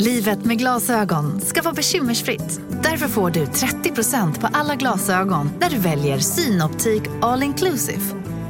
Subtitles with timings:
[0.00, 2.60] Livet med glasögon ska vara bekymmersfritt.
[2.82, 8.00] Därför får du 30% på alla glasögon när du väljer Synoptik All Inclusive.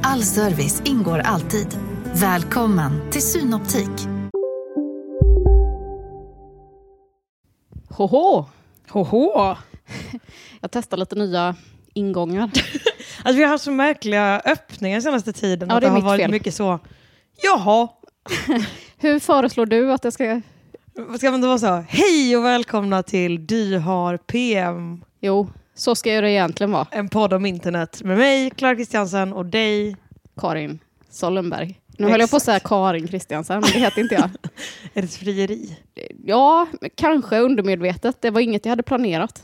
[0.03, 1.67] All service ingår alltid.
[2.13, 4.07] Välkommen till Synoptik.
[7.89, 8.45] Hoho!
[8.89, 9.55] Hoho!
[10.61, 11.55] Jag testar lite nya
[11.93, 12.51] ingångar.
[13.23, 15.69] Alltså vi har haft så märkliga öppningar senaste tiden.
[15.69, 16.31] Ja, att det är har mitt varit fel.
[16.31, 16.79] mycket så,
[17.43, 17.87] jaha,
[18.97, 20.41] Hur föreslår du att jag ska...
[21.17, 26.21] ska man inte vara så, hej och välkomna till Du har PM, Jo, så ska
[26.21, 26.87] det egentligen vara.
[26.91, 29.95] en podd om internet med mig, Clara Kristiansen och dig.
[30.37, 31.79] Karin Sollenberg.
[31.97, 34.23] Nu höll jag på att säga Karin Kristiansen, men det heter inte jag.
[34.93, 35.77] Är det ett frieri?
[36.25, 38.21] Ja, kanske undermedvetet.
[38.21, 39.41] Det var inget jag hade planerat.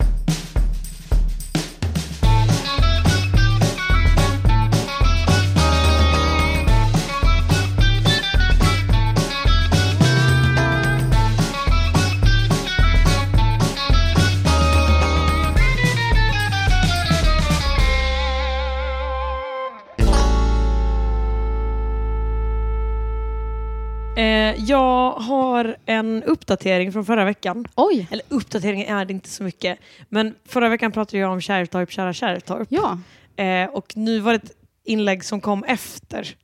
[24.17, 27.67] Eh, jag har en uppdatering från förra veckan.
[27.75, 28.07] Oj!
[28.11, 29.79] Eller uppdatering är det inte så mycket.
[30.09, 32.67] Men förra veckan pratade jag om Kärrtorp, kära Kärrtorp.
[32.71, 32.99] Ja.
[33.43, 34.51] Eh, och nu var det ett
[34.83, 36.35] inlägg som kom efter.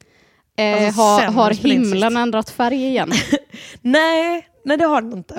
[0.57, 3.11] Eh, Alltså, har sen har himlen ändrat färg igen?
[3.81, 5.35] Nej, nej det har den inte.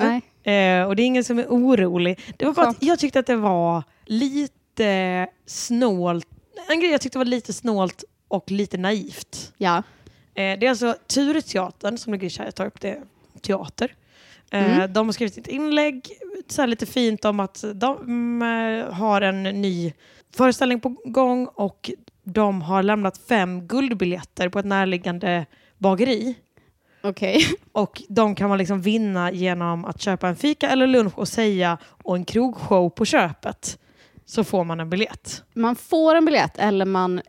[0.51, 2.19] Eh, och det är ingen som är orolig.
[2.37, 6.27] Det var bara att jag tyckte att det var lite snålt.
[6.69, 9.53] En grej jag tyckte var lite snålt och lite naivt.
[9.57, 9.83] Ja.
[10.35, 12.81] Eh, det är alltså Tureteatern som ligger i Kärrtorp.
[12.81, 13.01] Det är
[13.41, 13.95] teater.
[14.51, 14.93] Eh, Mm.
[14.93, 16.09] De har skrivit ett inlägg
[16.47, 19.93] så lite fint om att de eh, har en ny
[20.35, 21.91] föreställning på gång och
[22.23, 25.45] de har lämnat fem guldbiljetter på ett närliggande
[25.77, 26.35] bageri.
[27.01, 27.41] Okej.
[27.71, 31.77] Och de kan man liksom vinna genom att köpa en fika eller lunch och säga
[31.83, 33.79] och en krogshow på köpet.
[34.25, 35.43] Så får man en biljett.
[35.53, 37.21] Man får en biljett eller man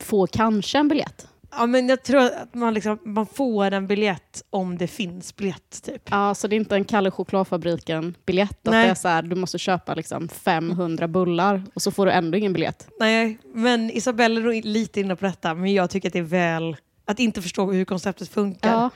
[0.00, 1.28] får kanske en biljett.
[1.56, 5.82] Ja, men jag tror att man, liksom, man får en biljett om det finns biljett.
[5.82, 6.02] Typ.
[6.10, 8.68] Ja, så det är inte en Kalle chokladfabriken-biljett.
[8.68, 8.84] Att Nej.
[8.84, 12.38] det är så här, du måste köpa liksom 500 bullar och så får du ändå
[12.38, 12.88] ingen biljett.
[13.00, 16.22] Nej, men Isabelle är nog lite inne på detta, men jag tycker att det är
[16.22, 18.72] väl att inte förstå hur konceptet funkar.
[18.72, 18.90] Ja.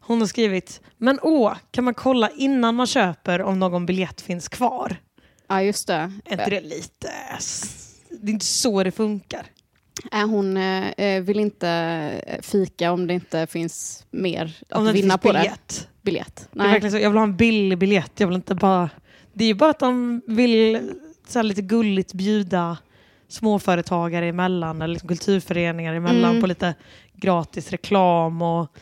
[0.00, 4.48] Hon har skrivit, men åh, kan man kolla innan man köper om någon biljett finns
[4.48, 4.96] kvar?
[5.48, 6.12] ja, just det.
[6.24, 7.08] Är inte det lite...
[8.10, 9.46] Det är inte så det funkar.
[10.10, 11.68] Är hon eh, eh, vill inte
[12.26, 15.38] eh, fika om det inte finns mer att Om inte vinna på det.
[15.38, 15.88] biljett.
[16.02, 16.48] Biljett.
[16.52, 16.72] Det är Nej.
[16.72, 18.12] verkligen så, jag vill ha en billig biljett.
[18.20, 18.90] Jag vill inte bara...
[19.32, 20.90] Det är ju bara att de vill
[21.28, 22.76] så lite gulligt bjuda
[23.28, 26.40] småföretagare emellan eller liksom kulturföreningar emellan Mm.
[26.40, 26.74] på lite
[27.14, 28.42] gratis reklam.
[28.42, 28.76] Och...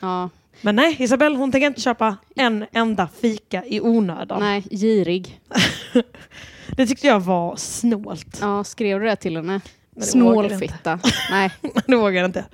[0.00, 0.28] Ja.
[0.60, 4.40] Men nej, Isabelle hon tänker inte köpa en enda fika i onödan.
[4.40, 5.40] Nej, girig.
[6.76, 8.38] Det tyckte jag var snålt.
[8.40, 9.60] Ja, skrev du det till henne?
[10.00, 10.98] Snålfitta.
[11.30, 11.50] Nej,
[11.86, 12.40] det vågar jag inte.
[12.40, 12.48] man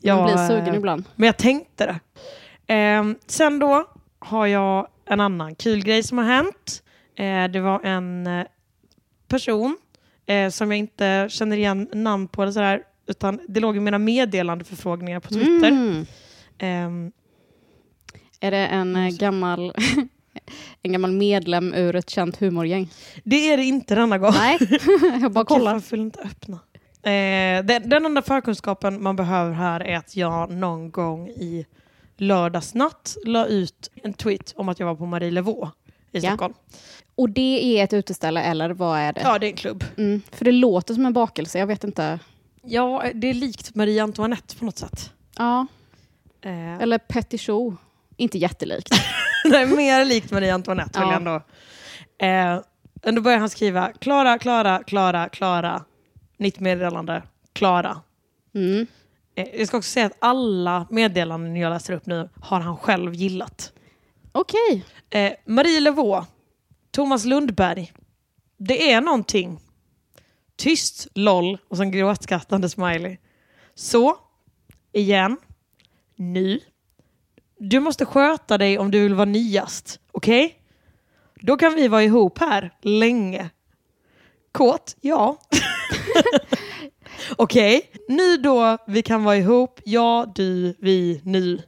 [0.00, 1.04] Jag, blir sugen eh, ibland.
[1.14, 2.00] Men jag tänkte det.
[2.74, 3.84] Ehm, sen då
[4.18, 6.82] har jag en annan kul grej som har hänt.
[7.16, 8.46] Eh, det var en eh,
[9.28, 9.76] person
[10.26, 13.98] eh, som jag inte känner igen namn på eller sådär, utan det låg i mina
[13.98, 15.68] meddelandeförfrågningar på Twitter.
[15.68, 16.06] Mm.
[16.58, 17.12] Ehm,
[18.40, 19.72] Är det en eh, gammal,
[20.82, 22.88] en gammal medlem ur ett känt humorgäng?
[23.24, 24.32] det är det inte denna gång.
[24.32, 24.58] Nej,
[25.20, 25.82] jag bara kollar.
[25.90, 26.58] Jag inte öppna.
[27.04, 31.66] Eh, den, den enda förkunskapen man behöver här är att jag någon gång i
[32.16, 35.72] lördagsnatt la ut en tweet om att jag var på Marie Levaux
[36.12, 36.30] i Ja.
[36.30, 36.54] Stockholm.
[37.14, 39.20] Och det är ett uteställe eller vad är det?
[39.24, 39.84] Ja, det är en klubb.
[39.98, 42.18] Mm, för det låter som en bakelse, jag vet inte.
[42.62, 45.12] Ja, det är likt Marie Antoinette på något sätt.
[45.38, 45.66] Ja,
[46.44, 47.72] Eh, eller Petit Chou.
[48.16, 48.90] Inte jättelikt.
[49.50, 51.12] det är mer likt Marie Antoinette vill Ja.
[51.12, 51.42] jag ändå.
[53.06, 55.84] Eh, då börjar han skriva Klara, Klara, Klara, Klara.
[56.42, 57.22] Nytt meddelande.
[57.52, 58.00] Klara.
[58.54, 58.86] Mm.
[59.34, 63.14] Eh, jag ska också säga att alla meddelanden jag läser upp nu har han själv
[63.14, 63.72] gillat.
[64.32, 64.84] Okej.
[65.10, 66.28] Eh, Marie Levaux,
[66.90, 67.92] Thomas Lundberg.
[68.56, 69.60] Det är någonting.
[70.56, 73.16] Tyst, LOL och sen gråtskrattande smiley.
[73.74, 74.16] Så,
[74.92, 75.36] igen,
[76.16, 76.60] ny.
[77.58, 80.58] Du måste sköta dig om du vill vara nyast, okej?
[81.34, 83.50] Då kan vi vara ihop här länge.
[84.52, 84.96] Kåt?
[85.00, 85.38] Ja.
[87.36, 89.80] Okej, nu då, vi kan vara ihop.
[89.84, 91.62] Ja, du, vi, nu.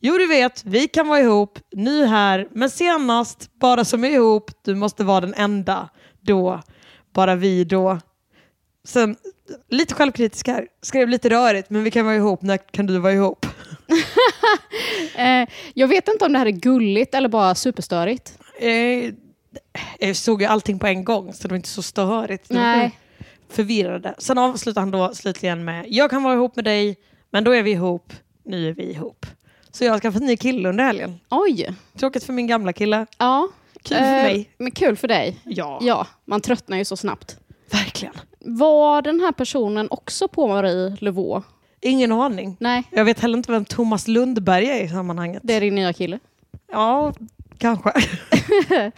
[0.00, 4.50] Jo, du vet, vi kan vara ihop, ny här, men senast, bara som är ihop,
[4.64, 5.88] du måste vara den enda
[6.20, 6.62] då,
[7.14, 7.98] bara vi då.
[8.84, 9.16] Sen,
[9.70, 13.12] lite självkritisk här, skrev lite rörigt, men vi kan vara ihop, när kan du vara
[13.12, 13.46] ihop?
[15.16, 18.38] Eh, jag vet inte om det här är gulligt eller bara superstörigt.
[18.58, 19.12] Eh,
[19.98, 22.50] jag såg ju allting på en gång, så det var inte så störigt.
[22.50, 22.98] Nej.
[23.48, 24.14] Förvirrade.
[24.18, 26.96] Sen avslutar han då slutligen med Jag kan vara ihop med dig,
[27.30, 28.12] men då är vi ihop.
[28.44, 29.26] Nu är vi ihop.
[29.70, 31.20] Så jag har skaffat en ny kille under helgen.
[31.30, 31.74] Oj.
[31.98, 33.06] Tråkigt för min gamla kille.
[33.18, 33.48] Ja.
[33.82, 34.50] Kul för Eh, mig.
[34.58, 35.38] Men kul för dig.
[35.44, 37.38] Ja, Ja, man tröttnar ju så snabbt.
[37.70, 38.14] verkligen.
[38.40, 41.46] Var den här personen också på Marie Levaux?
[41.80, 42.56] Ingen aning.
[42.60, 45.42] Nej, Jag vet heller inte vem Thomas Lundberg är i sammanhanget.
[45.44, 46.18] det är din nya kille.
[46.72, 47.12] Ja,
[47.58, 47.92] kanske.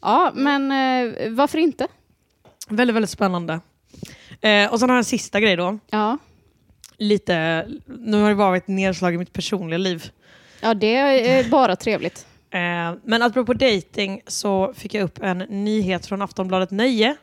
[0.00, 1.86] Ja, men eh, varför inte?
[2.68, 3.60] väldigt, väldigt spännande.
[4.40, 5.78] Eh, och sen har jag en sista grej då.
[5.90, 6.18] Ja,
[7.00, 10.10] Lite, nu har det varit nedslag i mitt personliga liv.
[10.60, 12.26] ja det är bara trevligt.
[12.50, 17.16] Eh, men apropå dating så fick jag upp en nyhet från Aftonbladet Nöje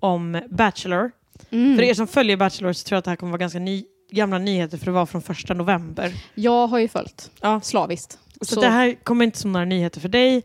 [0.00, 1.10] om Bachelor.
[1.50, 1.76] Mm.
[1.76, 3.84] För er som följer Bachelor så tror jag att det här kommer vara ganska ny,
[4.10, 6.12] gamla nyheter för det var från första november.
[6.34, 7.60] Jag har ju följt Ja.
[7.60, 8.18] slaviskt.
[8.40, 10.42] Så, det här kommer inte som några nyheter för dig,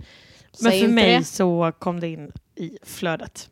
[0.61, 1.23] men för mig det.
[1.23, 3.49] så kom det in i flödet.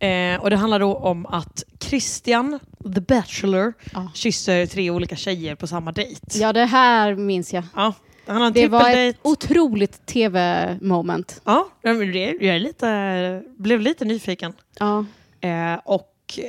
[0.00, 2.58] Eh, och det handlar då om att Christian,
[2.94, 4.10] the Bachelor, Ja.
[4.14, 6.38] kysser tre olika tjejer på samma dejt.
[6.38, 7.64] Ja, det här minns jag.
[7.74, 7.94] Ja,
[8.26, 11.40] han har en Det var ett otroligt tv-moment.
[11.44, 14.52] Ja, jag lite, blev lite nyfiken.
[14.78, 15.04] Ja.
[15.40, 16.44] Eh, och eh,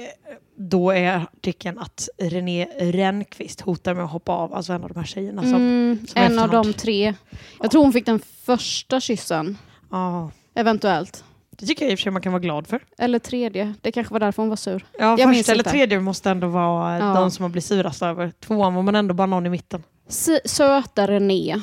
[0.55, 4.99] då är artikeln att René Rennqvist hotar med att hoppa av, alltså en av de
[4.99, 5.41] här tjejerna.
[5.41, 7.13] Som, Mm, som en av de tre.
[7.61, 9.57] Jag tror hon fick den första kyssen,
[9.91, 11.23] ja, eventuellt.
[11.59, 12.85] Det tycker jag i och för sig man kan vara glad för.
[12.97, 13.73] Eller tredje.
[13.81, 14.85] Det kanske var därför hon var sur.
[14.99, 17.13] Ja, Jag första eller tredje måste ändå vara Ja.
[17.13, 18.31] de som man blir surast över.
[18.39, 19.83] Tvåan var man ändå bara någon i mitten.
[20.09, 21.61] S- söta René.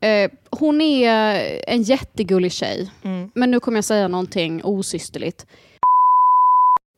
[0.00, 2.90] Eh, hon är en jättegullig tjej.
[3.02, 3.30] Mm.
[3.34, 5.46] Men nu kommer jag säga någonting osysterligt.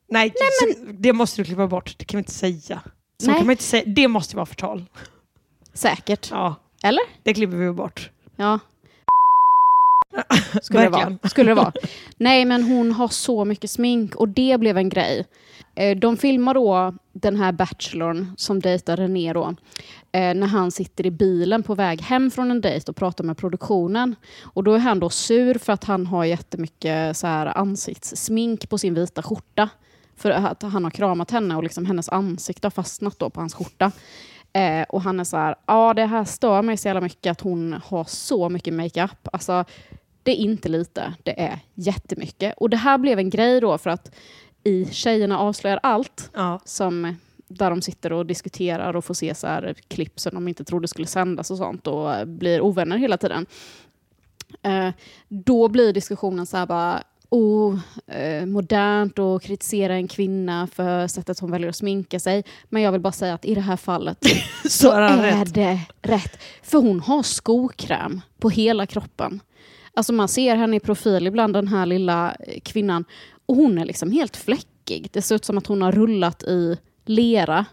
[0.09, 1.95] Nej, så- det måste du klippa bort.
[1.97, 2.81] Det kan vi inte säga.
[3.23, 3.35] Så Nej.
[3.37, 3.83] kan man inte säga.
[3.87, 4.85] Det måste vara förtal.
[5.73, 6.27] Säkert.
[6.31, 7.01] Ja, Eller?
[7.23, 8.09] det klipper vi bort.
[8.35, 8.59] Ja.
[10.61, 11.17] Skulle det, vara.
[11.23, 11.71] Skulle det vara.
[12.17, 15.25] Nej, men hon har så mycket smink och det blev en grej.
[15.75, 19.55] Eh, de filmar då den här bachelorn som dejtar René då,
[20.11, 23.37] eh, när han sitter i bilen på väg hem från en dejt och pratar med
[23.37, 24.15] produktionen.
[24.43, 28.77] Och då är han då sur för att han har jättemycket så här ansiktssmink på
[28.77, 29.69] sin vita skjorta.
[30.17, 33.53] För att han har kramat henne och liksom hennes ansikte har fastnat då på hans
[33.53, 33.91] skjorta.
[34.53, 37.41] Eh, och han är så här, ja det här stör mig så jävla mycket att
[37.41, 39.27] hon har så mycket makeup.
[39.33, 39.65] Alltså,
[40.25, 42.53] det är inte lite, det är jättemycket.
[42.57, 44.15] Och det här blev en grej då för att
[44.63, 46.59] i Tjejerna avslöjar allt, Ja.
[46.65, 47.15] som,
[47.47, 50.87] där de sitter och diskuterar och får se så här klipp som de inte trodde
[50.87, 53.45] skulle sändas och sånt och eh, blir ovänner hela tiden.
[54.61, 54.89] Eh,
[55.27, 61.39] då blir diskussionen så här bara, oh, eh, modernt och kritisera en kvinna för sättet
[61.39, 62.43] hon väljer att sminka sig.
[62.69, 64.17] Men jag vill bara säga att i det här fallet
[64.69, 65.53] så är är rätt.
[65.53, 66.39] det rätt.
[66.63, 69.39] För hon har skokräm på hela kroppen.
[69.95, 73.05] Alltså man ser henne i profil ibland, den här lilla eh, kvinnan.
[73.45, 75.09] Och hon är liksom helt fläckig.
[75.11, 77.65] Det ser ut som att hon har rullat i lera.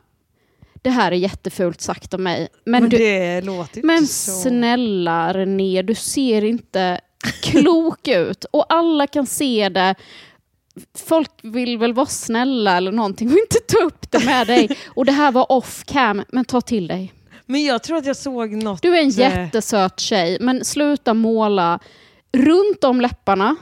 [0.83, 2.49] Det här är jättefult sagt av mig.
[2.65, 4.31] Men, Men, du, det låter ju men så...
[4.31, 7.01] snälla René, du ser inte
[7.43, 8.45] klok ut.
[8.45, 9.95] Och alla kan se det.
[10.95, 14.77] Folk vill väl vara snälla eller någonting och inte ta upp det med dig.
[14.87, 17.13] Och det här var off cam, men ta till dig.
[17.47, 18.83] Men jag tror att jag såg något...
[18.83, 21.79] Du är en eh, jättesöt tjej, men sluta måla
[22.33, 23.57] runt om läpparna.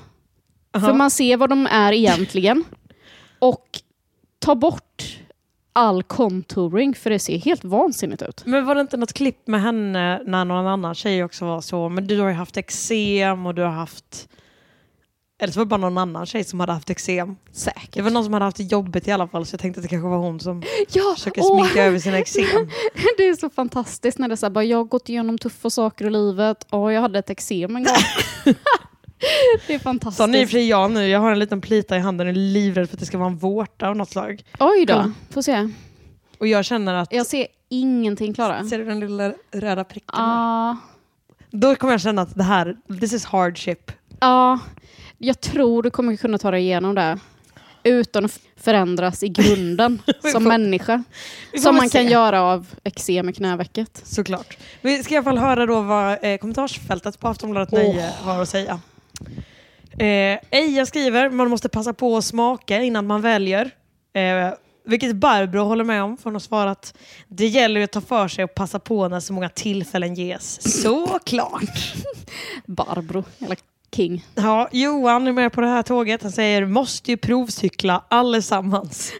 [0.72, 0.92] För aha.
[0.92, 2.64] man ser vad de är egentligen.
[3.38, 3.66] Och
[4.38, 5.18] ta bort
[5.72, 8.42] all contouring, för det ser helt vansinnigt ut.
[8.46, 11.88] Men var det inte något klipp med henne när någon annan tjej också var så?
[11.88, 14.28] Men du har ju haft eksem och du har haft...
[15.42, 17.36] Eller så var det bara någon annan tjej som hade haft eksem.
[17.52, 17.94] Säkert.
[17.94, 19.82] Det var någon som hade haft det jobbigt i alla fall så jag tänkte att
[19.82, 22.44] det kanske var hon som ja, försöker åh, sminka över sina eksem.
[23.16, 25.70] Det är så fantastiskt när det är så här, bara, jag har gått igenom tuffa
[25.70, 27.94] saker i livet och jag hade ett eksem en gång.
[28.44, 28.54] det är
[29.66, 30.50] Sa ni för fantastiskt.
[30.52, 33.00] sig ja nu, jag har en liten plita i handen och är livrädd för att
[33.00, 34.44] det ska vara en vårta av något slag.
[34.58, 35.12] Oj då, Kolla.
[35.30, 35.68] får se.
[36.38, 37.12] Och jag känner att...
[37.12, 38.64] Jag ser ingenting Klara.
[38.64, 40.10] Ser du den lilla röda pricken?
[40.12, 40.76] Ja,
[41.50, 43.92] Då kommer jag känna att det här, this is hardship.
[44.20, 44.58] ja,
[45.22, 47.18] jag tror du kommer kunna ta dig igenom det.
[47.82, 51.04] utan att förändras i grunden som människa.
[51.62, 52.12] Som man kan se.
[52.12, 54.02] göra av eksem i knävecket.
[54.04, 54.58] Såklart.
[54.80, 58.48] Vi ska i alla fall höra då vad eh, kommentarsfältet på Aftonbladet Nöje har att
[58.48, 58.80] säga.
[59.98, 63.70] Eh, Eja skriver, man måste passa på att smaka innan man väljer.
[64.12, 66.94] Eh, vilket Barbro håller med om, för hon har svarat
[67.28, 70.58] det gäller att ta för sig och passa på när så många tillfällen ges.
[70.82, 71.94] Såklart!
[72.66, 73.24] Barbro,
[73.96, 74.24] King.
[74.34, 76.22] Ja, Johan är med på det här tåget.
[76.22, 79.12] Han säger måste ju provcykla allesammans.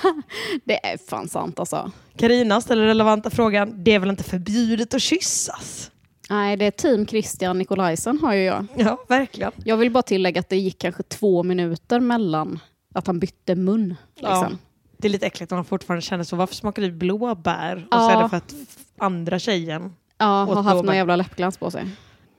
[0.64, 1.90] Det är fan sant alltså.
[2.16, 5.90] Karina ställer relevanta frågan, det är väl inte förbjudet att kyssas?
[6.30, 8.66] Nej, det är team Christian Nikolajsen har ju jag.
[8.76, 9.52] Ja, verkligen.
[9.64, 12.60] Jag vill bara tillägga att det gick kanske två minuter mellan
[12.94, 13.96] att han bytte mun.
[14.20, 14.28] Ja.
[14.40, 14.58] Liksom.
[14.98, 16.36] Det är lite äckligt om man fortfarande känner så.
[16.36, 17.76] Varför smakar du blåbär?
[17.76, 17.98] Och Ja.
[18.08, 18.54] så är det för att
[18.98, 19.92] andra tjejen...
[20.18, 21.86] Ja, har haft någon jävla läppglans på sig.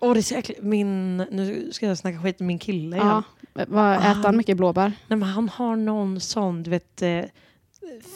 [0.02, 0.64] Åh, det är äckligt.
[0.64, 1.18] Min...
[1.18, 3.08] Nu ska jag snacka skit med min kille igen.
[3.08, 3.24] Ja.
[3.68, 4.14] Vad, äter Ah.
[4.24, 4.94] han mycket blåbär?
[5.08, 7.22] Nej, men han har någon sån, du vet, eh,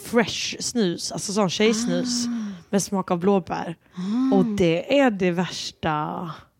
[0.03, 1.11] fresh snus.
[1.11, 2.25] Alltså sån tjejsnus
[2.69, 3.75] med smak av blåbär.
[4.33, 5.89] Och det är det värsta.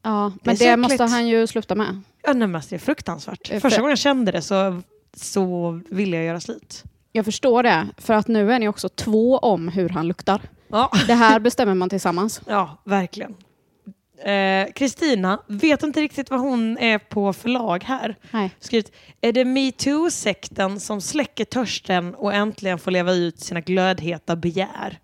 [0.02, 0.80] Ja, Det men det äckligt.
[0.90, 2.02] måste han ju sluta med.
[2.24, 3.52] Ja, nej, men det är fruktansvärt.
[3.52, 4.82] Eh, Första för- gången jag kände det så,
[5.18, 6.84] så ville jag göra slit.
[7.12, 10.42] Jag förstår det, för att nu är ni också två om hur han luktar.
[10.68, 12.42] Ja, Det här bestämmer man tillsammans.
[12.48, 13.36] ja verkligen.
[14.18, 18.16] Eh, Kristina vet inte riktigt vad hon är på förlag här.
[18.32, 18.52] Nej.
[18.60, 18.92] Skrivit,
[19.22, 25.00] är det metoo-sekten som släcker törsten och äntligen får leva ut sina glödheta begär?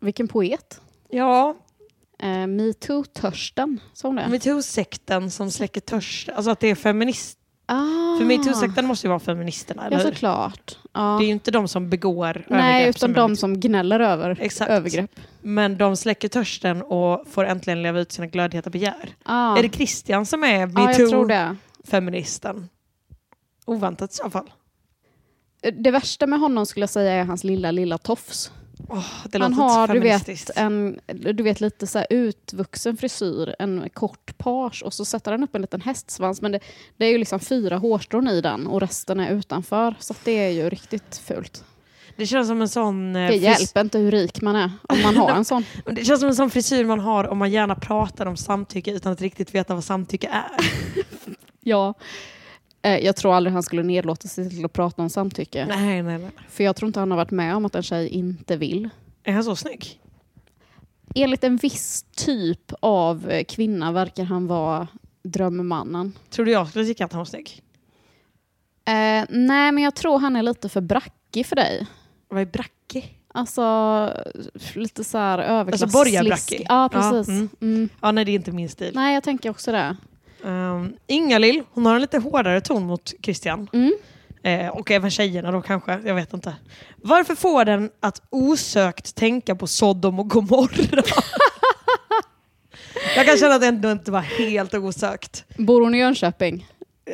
[0.00, 0.80] Vilken poet.
[1.10, 1.56] Ja,
[2.22, 4.28] Eh, Metoo-törsten, sa hon det?
[4.28, 6.34] metoo-sekten som släcker törsten.
[6.34, 7.38] Alltså att det är feminist.
[7.72, 8.16] Ah.
[8.18, 10.10] För metoo-sekten måste ju vara feministerna, eller Ja, hur?
[10.10, 10.78] såklart.
[10.92, 11.16] Ja.
[11.18, 12.96] Det är ju inte de som begår Nej, övergrepp.
[12.96, 13.36] utan är de metoo.
[13.40, 14.70] som gnäller över Exakt.
[14.70, 15.10] övergrepp.
[15.42, 19.14] Men de släcker törsten och får äntligen leva ut sina glödheta begär.
[19.22, 19.56] Ah.
[19.58, 21.56] Är det Christian som är ja, jag tror det.
[21.84, 22.68] metoo-feministen?
[23.66, 24.50] Oväntat i så fall.
[25.72, 28.52] Det värsta med honom skulle jag säga är hans lilla, lilla tofs.
[29.28, 34.82] Det Han har, du vet, en du vet, lite så utvuxen frisyr, en kort page
[34.84, 36.42] och så sätter han upp en liten hästsvans.
[36.42, 36.60] Men det,
[36.96, 39.94] det är ju liksom fyra hårstrån i den och resten är utanför.
[40.00, 41.64] Så det är ju riktigt fult.
[42.16, 43.16] Det känns som en sån...
[43.16, 45.64] eh, Det hjälper inte hur rik man är om man har en sån.
[45.92, 49.12] Det känns som en sån frisyr man har om man gärna pratar om samtycke utan
[49.12, 50.64] att riktigt veta vad samtycke är.
[51.60, 51.94] Ja.
[52.82, 55.66] Eh, Jag tror aldrig han skulle nedlåta sig till att prata om samtycke.
[55.66, 56.30] nej, nej, nej.
[56.48, 58.88] För jag tror inte han har varit med om att en tjej inte vill.
[59.24, 60.00] Är han så snygg?
[61.14, 64.88] Enligt en viss typ av kvinna verkar han vara
[65.22, 66.12] drömmannen.
[66.30, 67.62] Tror du jag skulle tycka att han var snygg?
[68.84, 71.86] Eh, nej, men jag tror han är lite för brackig för dig.
[72.28, 73.04] Vad är bracke?
[73.34, 73.62] Alltså
[74.74, 75.82] lite så här överklass.
[75.82, 76.66] Alltså borgarbrackig?
[76.68, 77.28] Ja, Ja, precis.
[77.28, 77.48] mm.
[77.60, 77.88] Mm.
[78.00, 78.90] Ja, nej, det är inte min stil.
[78.94, 79.96] Nej, jag tänker också det.
[80.42, 83.68] Um, Inga-Lill, hon har en lite hårdare ton mot Christian.
[83.72, 83.92] Mm.
[84.42, 86.54] Eh, och även tjejerna då kanske, jag vet inte.
[86.96, 91.02] Varför får den att osökt tänka på Sodom och Gomorra?
[93.16, 95.44] jag kan känna att det ändå inte var helt osökt.
[95.56, 96.66] Bor hon i Jönköping?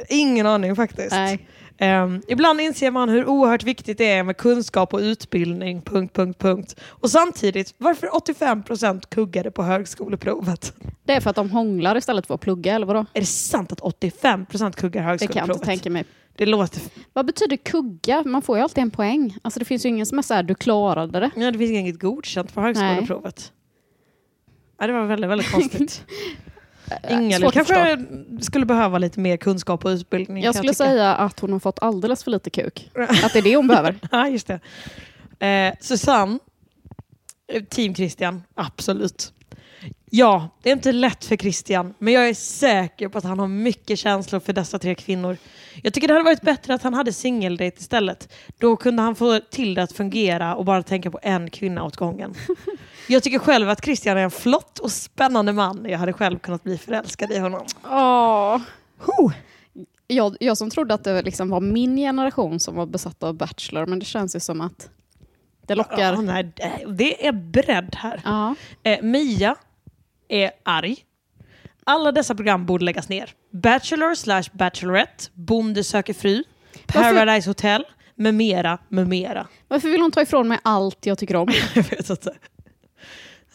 [0.08, 1.10] Ingen aning faktiskt.
[1.10, 1.48] Nej.
[1.78, 5.82] Ehm, ibland inser man hur oerhört viktigt det är med kunskap och utbildning.
[5.82, 6.80] Punkt, punkt, punkt.
[6.84, 10.74] Och samtidigt, varför 85% kuggade på högskoleprovet?
[11.04, 13.06] Det är för att de hånglar istället för att plugga, eller vadå?
[13.12, 15.50] Är det sant att 85% kuggar Det kan jag högskoleprovet?
[15.56, 16.04] inte tänka mig.
[16.36, 16.82] Det låter...
[17.12, 18.22] Vad betyder kugga?
[18.26, 19.36] Man får ju alltid en poäng.
[19.42, 21.30] Alltså det finns ju ingen som är så här, du klarade det.
[21.36, 23.52] Ja, det finns inget godkänt på högskoleprovet.
[24.78, 26.04] Ja, det var väldigt, väldigt konstigt.
[27.10, 28.04] Inga svårt att kanske
[28.40, 30.44] skulle behöva lite mer kunskap och utbildning.
[30.44, 30.84] Jag skulle tycka.
[30.84, 32.90] säga att hon har fått alldeles för lite kuk.
[33.24, 33.94] Att det är det hon behöver.
[34.10, 34.60] Ja, just det.
[35.46, 36.38] Eh, Susanne,
[37.52, 39.32] eh, team Christian, absolut.
[40.10, 43.48] Ja, det är inte lätt för Christian, men jag är säker på att han har
[43.48, 45.36] mycket känslor för dessa tre kvinnor.
[45.82, 48.32] Jag tycker det hade varit bättre att han hade singeldate istället.
[48.58, 51.96] Då kunde han få till det att fungera och bara tänka på en kvinna åt
[51.96, 52.34] gången.
[53.08, 55.86] Jag tycker själv att Christian är en flott och spännande man.
[55.88, 57.64] Jag hade själv kunnat bli förälskad i honom.
[57.84, 59.32] Åh.
[60.06, 63.86] Jag, jag som trodde att det liksom var min generation som var besatt av Bachelor,
[63.86, 64.90] men det känns ju som att
[65.66, 65.98] det lockar.
[66.14, 68.20] Ja, nej, det- det är bredd här.
[68.24, 68.54] Ja.
[68.82, 69.56] Eh, Mia
[70.28, 70.96] är arg.
[71.84, 73.30] Alla dessa program borde läggas ner.
[73.50, 76.44] Bachelor slash Bachelorette, Bonde söker fru,
[76.86, 79.46] Paradise Hotel, med mera, med mera.
[79.68, 81.48] Varför vill hon ta ifrån mig allt jag tycker om?
[81.74, 82.30] Jag vet inte.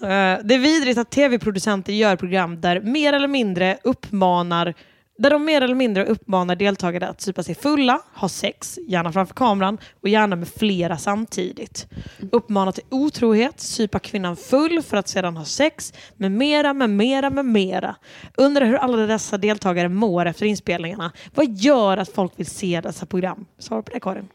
[0.02, 4.74] Eh, det är vidrigt att tv-producenter gör program där mer eller mindre uppmanar
[5.18, 9.34] Där de mer eller mindre uppmanar deltagare att supa sig fulla, ha sex, gärna framför
[9.34, 11.88] kameran och gärna med flera samtidigt.
[12.32, 17.30] Uppmanar till otrohet, supa kvinnan full för att sedan ha sex, med mera, med mera,
[17.30, 17.96] med mera.
[18.38, 21.12] Undrar hur alla dessa deltagare mår efter inspelningarna.
[21.36, 23.46] Vad gör att folk vill se dessa program?
[23.60, 24.28] Svar på det Karin.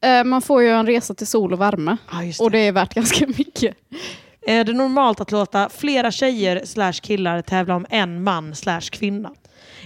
[0.00, 1.96] Eh, man får ju en resa till sol och värme.
[2.12, 3.76] Ja, just Och det är värt ganska mycket.
[4.46, 9.30] Är det normalt att låta flera tjejer slash killar tävla om en man slash kvinna?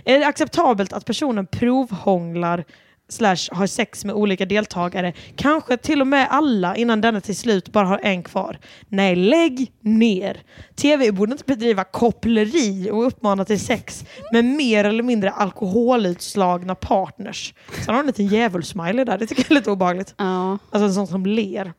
[0.05, 2.65] Är det acceptabelt att personen provhånglar
[3.09, 7.73] slash har sex med olika deltagare, kanske till och med alla innan denna till slut
[7.73, 8.59] bara har en kvar?
[8.89, 10.43] Nej, lägg ner!
[10.77, 17.55] TV borde inte bedriva koppleri och uppmana till sex med mer eller mindre alkoholutslagna partners.
[17.75, 20.15] Sen har han en liten djävulsmiley där, det tycker jag är lite obehagligt.
[20.17, 20.59] Ja.
[20.71, 21.73] Alltså en sån som ler.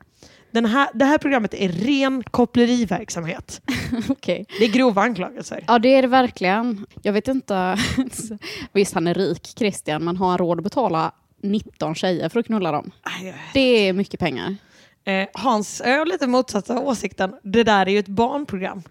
[0.52, 3.62] Den här, det här programmet är ren koppleriverksamhet.
[4.10, 4.46] Okej.
[4.60, 5.64] Det är grova anklagelser.
[5.68, 6.86] Ja, det är det verkligen.
[7.02, 7.78] Jag vet inte.
[8.72, 11.12] Visst, han är rik, Christian, men har han råd att betala
[11.44, 12.92] 19 tjejer för att knulla dem?
[13.02, 14.56] Aj, Det är mycket pengar.
[15.04, 17.34] Eh, Hans är lite motsatta åsikten.
[17.44, 18.84] Det där är ju ett barnprogram.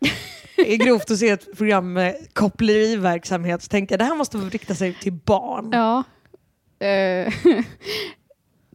[0.56, 3.62] Det är grovt att se ett program med koppleriverksamhet.
[3.62, 5.70] Så tänkte jag det här måste rikta sig till barn.
[5.72, 6.04] Ja.
[6.86, 7.32] Eh,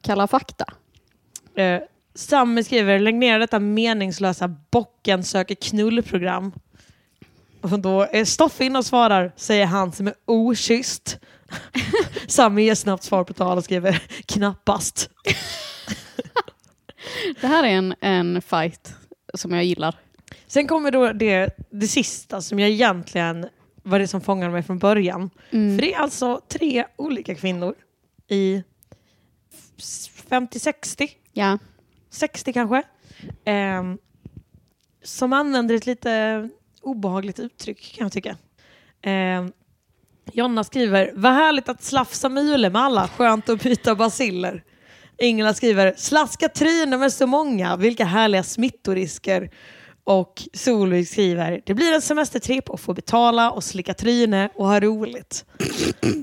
[0.02, 0.66] Kalla fakta.
[1.56, 1.80] Eh,
[2.14, 6.52] Sammy skriver, lägg ner detta meningslösa bocken söker knullprogram.
[7.62, 11.20] Och då är Stoffe inne och svarar, säger han som är okysst.
[12.28, 15.10] Sammy ger snabbt svar på tal och skriver, knappast.
[17.42, 18.94] Det här är en, en fight
[19.34, 19.96] som jag gillar.
[20.48, 23.48] Sen kommer då det, det sista som jag egentligen
[23.84, 25.30] var det som fångade mig från början.
[25.52, 25.78] Mm.
[25.78, 27.76] För det är alltså tre olika kvinnor
[28.28, 28.64] i
[30.30, 31.58] 50-60, Ja.
[32.12, 32.84] 60 kanske,
[33.46, 33.98] ehm,
[35.04, 36.50] som använder ett lite
[36.82, 38.38] obehagligt uttryck kan jag tycka.
[39.02, 39.52] Ehm,
[40.34, 44.64] Jonna skriver, vad härligt att slafsa mule med alla, skönt att byta basiller.
[45.18, 49.52] Ingela skriver, slaska tryne med så många, vilka härliga smittorisker.
[50.04, 54.80] Och Solveig skriver, det blir en semestertripp och få betala och slicka tryne och ha
[54.80, 55.46] roligt.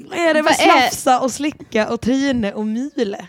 [0.09, 3.27] Vad är det med slafsa och slicka och tryne och mule?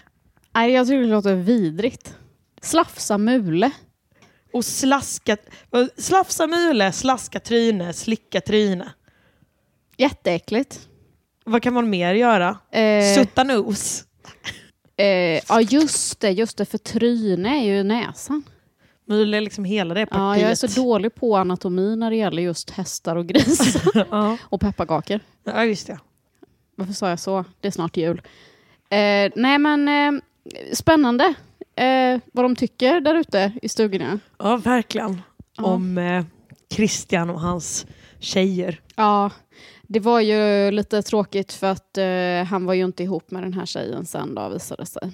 [0.56, 2.16] Nej, jag tycker det låter vidrigt.
[2.62, 3.72] Slafsa mule.
[4.54, 5.38] Och slaska,
[5.98, 8.94] slafsa mule, slaska tryne, slicka tryne.
[9.98, 10.88] Jätteäckligt.
[11.46, 12.58] Vad kan man mer göra?
[12.72, 14.04] Eh, Sutta nos.
[14.98, 15.06] eh,
[15.50, 16.32] ja, just det.
[16.32, 18.44] Just det, för tryne är ju näsan.
[19.08, 20.22] Mule är liksom hela det partiet.
[20.22, 24.08] Ja, jag är så dålig på anatomi när det gäller just hästar och grisar.
[24.12, 24.38] ja.
[24.50, 25.20] och pepparkakor.
[25.44, 26.00] ja, just det.
[26.76, 27.46] Varför sa jag så?
[27.60, 28.22] Det är snart jul.
[28.90, 30.22] Eh, nej, men eh,
[30.74, 31.34] spännande
[31.80, 34.20] eh, vad de tycker där ute i stugorna.
[34.38, 35.22] Ja, verkligen.
[35.58, 35.64] Ja.
[35.64, 36.26] Om eh,
[36.74, 37.86] Christian och hans
[38.20, 38.82] tjejer.
[38.96, 39.32] Ja,
[39.82, 43.54] det var ju lite tråkigt för att eh, han var ju inte ihop med den
[43.54, 45.12] här tjejen sen då visade det sig.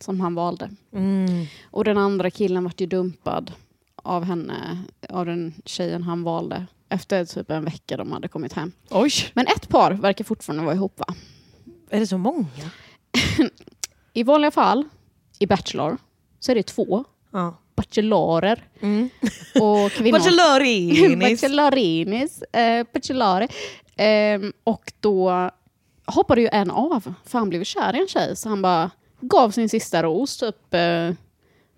[0.00, 0.70] Som han valde.
[0.92, 1.46] Mm.
[1.70, 3.52] Och den andra killen vart ju dumpad
[3.96, 6.66] av henne, av den tjejen han valde.
[6.88, 8.72] Efter typ en vecka de hade kommit hem.
[8.90, 11.14] Oj, Men ett par verkar fortfarande vara ihop va?
[11.90, 12.46] är det så många?
[14.12, 14.84] I vanliga fall,
[15.38, 15.96] i Bachelor,
[16.40, 17.54] så är det två Ja.
[17.76, 19.08] bachelorer Mm.
[19.60, 20.18] och kvinnor.
[20.18, 21.40] Bachelorinis.
[21.40, 22.42] Bachelorinis.
[22.42, 23.48] Eh, bachelore.
[23.96, 25.50] Ehm, och då
[26.06, 28.36] hoppade ju en av, för han blev kär i en tjej.
[28.36, 31.10] Så han bara gav sin sista ros typ eh,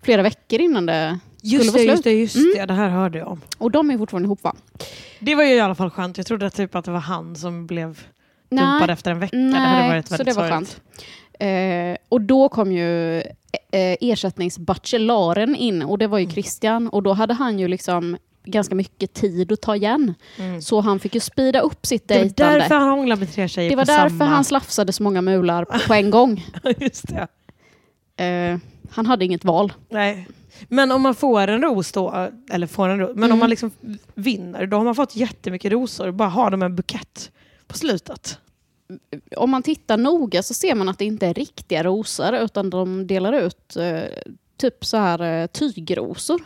[0.03, 2.13] flera veckor innan det Just skulle det, vara just slut.
[2.13, 2.51] det, just Mm.
[2.55, 2.65] det.
[2.65, 3.41] Det här hörde jag om.
[3.57, 4.55] Och de är fortfarande ihop va?
[5.19, 6.17] Det var ju i alla fall skönt.
[6.17, 7.99] Jag trodde typ att det var han som blev
[8.49, 9.37] dumpad efter en vecka.
[9.37, 10.69] det hade Nej, varit så väldigt det var sorgligt.
[10.69, 10.81] skönt.
[11.47, 13.17] Eh, och då kom ju
[13.71, 16.33] eh, ersättningsbachelaren in och det var ju Mm.
[16.33, 20.13] Christian och då hade han ju liksom ganska mycket tid att ta igen.
[20.37, 20.61] Mm.
[20.61, 22.59] Så han fick ju speeda upp sitt Det var dejtande.
[22.59, 24.25] därför han hånglade med tre tjejer Det var därför samma...
[24.25, 26.45] han slafsade så många mular på en gång.
[26.77, 27.27] just det.
[28.25, 28.57] Eh,
[28.91, 29.73] han hade inget val.
[29.89, 30.27] Nej.
[30.67, 33.31] Men om man får en ros då, eller får en ros, men Mm.
[33.33, 33.71] om man liksom
[34.15, 36.11] vinner, då har man fått jättemycket rosor.
[36.11, 37.31] Bara har de en bukett
[37.67, 38.37] på slutet.
[39.37, 43.07] Om man tittar noga så ser man att det inte är riktiga rosor utan de
[43.07, 44.01] delar ut eh,
[44.57, 46.41] typ så här eh, tygrosor.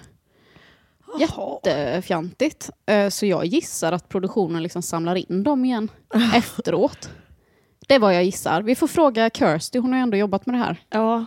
[1.20, 1.60] Jaha.
[1.64, 2.70] Jättefjantigt.
[2.86, 5.92] Eh, så jag gissar att produktionen liksom samlar in dem igen
[6.36, 7.10] efteråt.
[7.88, 8.62] Det är vad jag gissar.
[8.62, 10.78] Vi får fråga Kirsty, hon har ju ändå jobbat med det här.
[10.90, 11.26] Ja.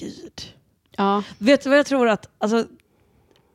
[0.00, 0.54] Gud.
[0.96, 2.64] Ja, Vet du vad jag tror att, alltså,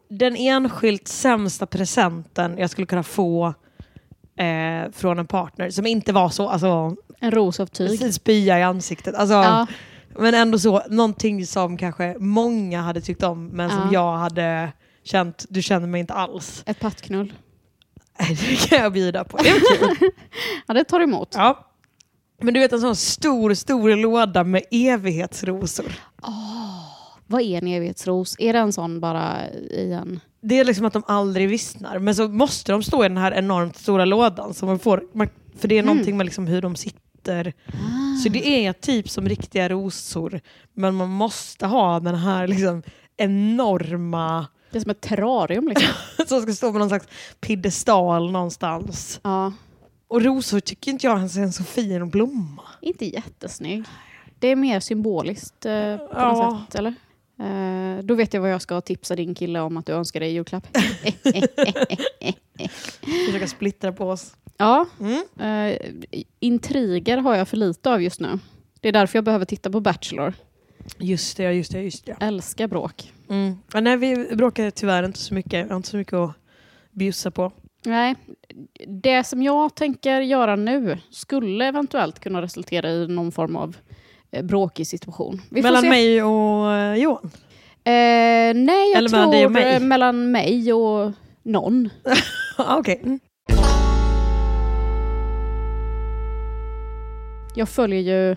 [0.08, 3.54] den enskilt sämsta presenten jag skulle kunna få
[4.40, 8.14] eh, från en partner som inte var så, alltså en ros av tyg.
[8.14, 9.16] spya i ansiktet.
[9.16, 9.68] Alltså, Ja,
[10.20, 13.90] Men ändå så, någonting som kanske många hade tyckt om men som Ja.
[13.94, 14.72] jag hade
[15.04, 16.64] känt, du känner mig inte alls.
[16.66, 17.34] ett pattknull.
[18.30, 19.38] Det kan jag bjuda på.
[19.38, 19.50] Det.
[20.68, 21.30] Ja, det tar emot.
[21.36, 21.72] Ja.
[22.42, 25.86] Men du vet en sån stor, stor låda med evighetsrosor.
[27.28, 28.36] Vad är en evighetsros?
[28.40, 30.20] Är det en sån bara i en...
[30.48, 32.00] Det är liksom att de aldrig vissnar.
[32.00, 34.54] Men så måste de stå i den här enormt stora lådan.
[34.54, 35.28] Så man får, man,
[35.58, 37.54] för det är någonting med liksom hur de sitter.
[38.24, 40.42] Så det är typ som riktiga rosor.
[40.74, 42.84] Men man måste ha den här liksom
[43.18, 45.88] enorma Det är som ett terrarium liksom.
[46.28, 47.08] som ska stå på någon slags
[47.42, 49.20] piedestal någonstans.
[49.24, 49.54] Ja,
[50.08, 52.62] Och rosor tycker inte jag ens är en så fin blomma.
[52.82, 53.84] inte jättesnygg.
[54.40, 56.34] Det är mer symboliskt eh, på Ja.
[56.34, 56.96] något sätt, eller?
[57.40, 60.30] Eh, då vet jag vad jag ska tipsa din kille om att du önskar dig
[60.30, 60.68] i julklapp.
[63.26, 64.36] Försöka splittra på oss.
[64.58, 65.24] ja, Mm.
[65.72, 65.78] eh,
[66.40, 68.40] intriger har jag för lite av just nu.
[68.82, 70.34] Det är därför jag behöver titta på Bachelor.
[70.98, 72.16] Just det, just det, just det.
[72.20, 73.14] Älskar bråk.
[73.30, 73.58] Mm.
[73.74, 75.54] Ja, nej, vi bråkar tyvärr inte så mycket.
[75.54, 76.34] Jag har inte så mycket att
[76.92, 77.52] bjussa på.
[77.86, 78.16] Nej,
[78.88, 83.78] det som jag tänker göra nu skulle eventuellt kunna resultera i någon form av
[84.44, 85.42] bråkig situation.
[85.50, 87.32] Vi Mellan mig och eh, Johan.
[87.84, 87.92] Eh,
[88.56, 89.74] nej, jag Eller mellan tror dig och mig?
[89.76, 91.12] eh, mellan mig och
[91.44, 91.90] någon.
[92.58, 93.02] Ah, Okej.
[93.04, 93.20] Mm.
[97.56, 98.36] Jag följer ju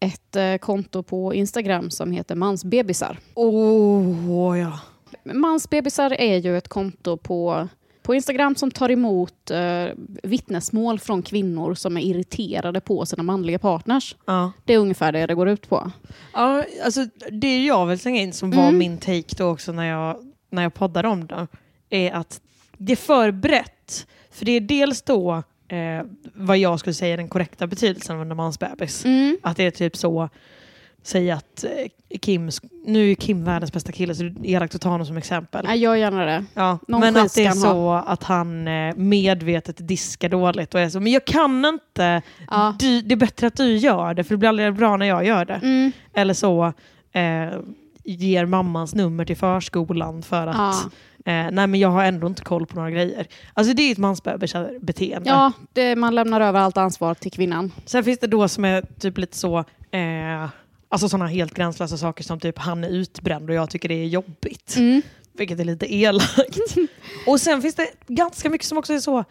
[0.00, 3.18] ett eh, konto på Instagram som heter Mansbebisar.
[3.34, 4.80] Åh, ja.
[5.24, 7.68] Mansbebisar är ju ett konto på,
[8.10, 9.86] på Instagram som tar emot eh,
[10.22, 14.16] vittnesmål från kvinnor som är irriterade på sina manliga partners.
[14.24, 14.52] Ja.
[14.64, 15.90] Det är ungefär det det går ut på.
[16.32, 18.78] ja, alltså det jag vill slänga in som var Mm.
[18.78, 20.16] min take då också när jag,
[20.50, 21.46] när jag poddade om det,
[21.90, 22.40] är att
[22.78, 24.06] det är för brett.
[24.30, 26.02] För det är dels då eh,
[26.34, 29.04] vad jag skulle säga är den korrekta betydelsen av en mansbebis.
[29.04, 29.38] Mm.
[29.42, 30.28] Att det är typ så,
[31.02, 32.50] säg att eh, Kim,
[32.86, 35.64] nu är Kim världens bästa kille så det är elakt att ta honom som exempel.
[35.68, 36.44] Ja, gör gärna det.
[36.54, 40.88] Ja, Någon men att det är så att han eh, medvetet diskar dåligt och är
[40.88, 42.74] så, men jag kan inte, Ja.
[42.78, 45.26] du, det är bättre att du gör det för det blir aldrig bra när jag
[45.26, 45.54] gör det.
[45.54, 45.92] Mm.
[46.14, 46.72] Eller så
[47.12, 47.58] eh,
[48.04, 50.80] ger mammans nummer till förskolan för att Ja.
[51.32, 53.26] eh, nej men jag har ändå inte koll på några grejer.
[53.54, 55.28] Alltså det är ett mansbeteende.
[55.30, 57.72] Ja, det, man lämnar över allt ansvar till kvinnan.
[57.86, 59.58] Sen finns det då som är typ lite så,
[59.90, 60.48] eh,
[60.90, 64.06] alltså sådana helt gränslösa saker som typ han är utbränd och jag tycker det är
[64.06, 64.76] jobbigt.
[64.76, 65.02] Mm.
[65.32, 66.76] Vilket är lite elakt.
[67.26, 69.24] och sen finns det ganska mycket som också är så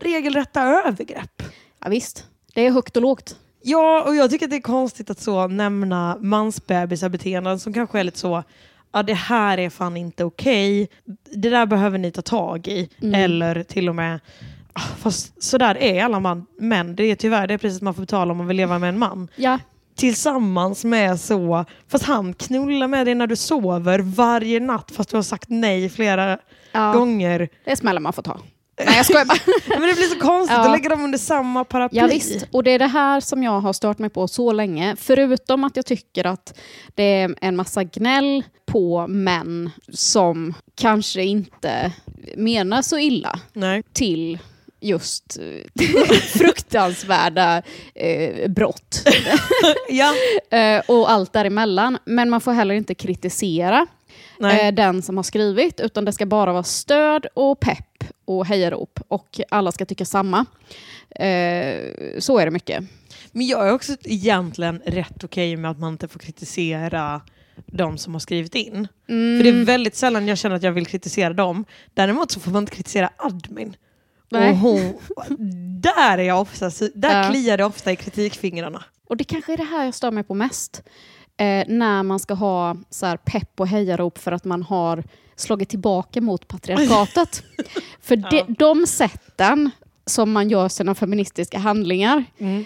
[0.00, 1.42] regelrätta övergrepp.
[1.80, 3.36] Ja, visst, det är högt och lågt.
[3.62, 8.04] Ja, och jag tycker att det är konstigt att så nämna mansbebisar-beteenden som kanske är
[8.04, 8.42] lite så,
[8.92, 10.88] ja det här är fan inte okej,
[11.32, 12.88] det där behöver ni ta tag i.
[13.02, 13.14] Mm.
[13.14, 14.20] Eller till och med,
[14.72, 18.30] ah, fast sådär är alla man, män, det är tyvärr det priset man får betala
[18.30, 19.28] om man vill leva med en man.
[19.36, 19.58] Ja,
[19.98, 25.16] Tillsammans med så, fast han knullar med dig när du sover varje natt fast du
[25.16, 26.38] har sagt nej flera
[26.72, 26.92] ja.
[26.92, 27.48] gånger.
[27.64, 28.40] det är smällar man får ta.
[28.86, 29.38] Nej, jag skojar bara.
[29.80, 30.64] Men det blir så konstigt Ja.
[30.64, 31.98] att lägga dem under samma paraply.
[31.98, 34.96] Ja, visst, och det är det här som jag har stört mig på så länge.
[34.98, 36.58] Förutom att jag tycker att
[36.94, 41.92] det är en massa gnäll på män som kanske inte
[42.36, 43.82] menar så illa Nej.
[43.92, 44.38] till
[44.80, 45.84] just eh,
[46.38, 47.62] fruktansvärda
[47.94, 49.08] eh, brott
[49.88, 50.12] Ja.
[50.58, 51.98] eh, och allt däremellan.
[52.04, 53.86] Men man får heller inte kritisera
[54.52, 59.00] eh, den som har skrivit, utan det ska bara vara stöd och pepp och hejarop
[59.08, 60.46] och alla ska tycka samma.
[61.10, 61.76] Eh,
[62.18, 62.84] så är det mycket.
[63.32, 67.20] Men jag är också egentligen rätt okej med att man inte får kritisera
[67.66, 68.88] de som har skrivit in.
[69.08, 69.38] Mm.
[69.38, 71.64] För det är väldigt sällan jag känner att jag vill kritisera dem.
[71.94, 73.76] Däremot så får man inte kritisera admin.
[74.30, 74.50] Nej.
[74.50, 74.94] Och hon,
[75.80, 77.30] där är jag ofta, där Ja.
[77.30, 78.84] kliar det ofta i kritikfingrarna.
[79.08, 80.82] Och det kanske är det här jag stör mig på mest.
[81.36, 85.04] Eh, när man ska ha så här pepp och hejarop för att man har
[85.36, 87.42] slagit tillbaka mot patriarkatet.
[88.02, 89.70] för de, de sätten
[90.06, 92.64] som man gör sina feministiska handlingar, Mm.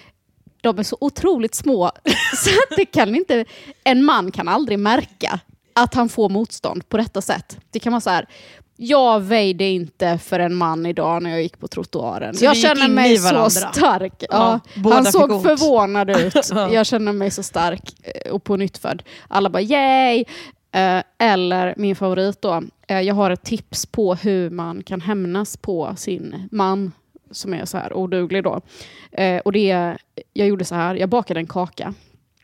[0.60, 1.90] de är så otroligt små
[2.44, 3.44] så att det kan inte,
[3.84, 5.40] en man kan aldrig märka
[5.74, 7.58] att han får motstånd på detta sätt.
[7.70, 8.26] Det kan vara så här,
[8.82, 12.34] jag väjde inte för en man idag när jag gick på trottoaren.
[12.34, 14.24] Så jag känner mig så stark.
[14.30, 15.42] Ja, Ja, han såg ont.
[15.42, 16.34] förvånad ut.
[16.50, 16.72] Ja.
[16.72, 17.94] Jag känner mig så stark
[18.30, 19.02] och på nyttfödd.
[19.28, 20.24] Alla bara yay!
[20.74, 25.56] Eh, Eller min favorit då, eh, jag har ett tips på hur man kan hämnas
[25.56, 26.92] på sin man
[27.30, 28.60] som är så här oduglig då.
[29.12, 29.96] Eh, Och det
[30.32, 31.94] jag gjorde så här, jag bakade en kaka.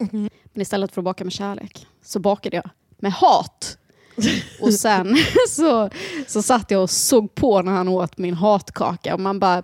[0.01, 0.29] Mhm.
[0.53, 3.79] Men istället för att baka med kärlek så bakade jag med hat.
[4.61, 5.16] Och sen
[5.48, 5.90] så,
[6.26, 9.62] så satt jag och såg på när han åt min hatkaka och man bara,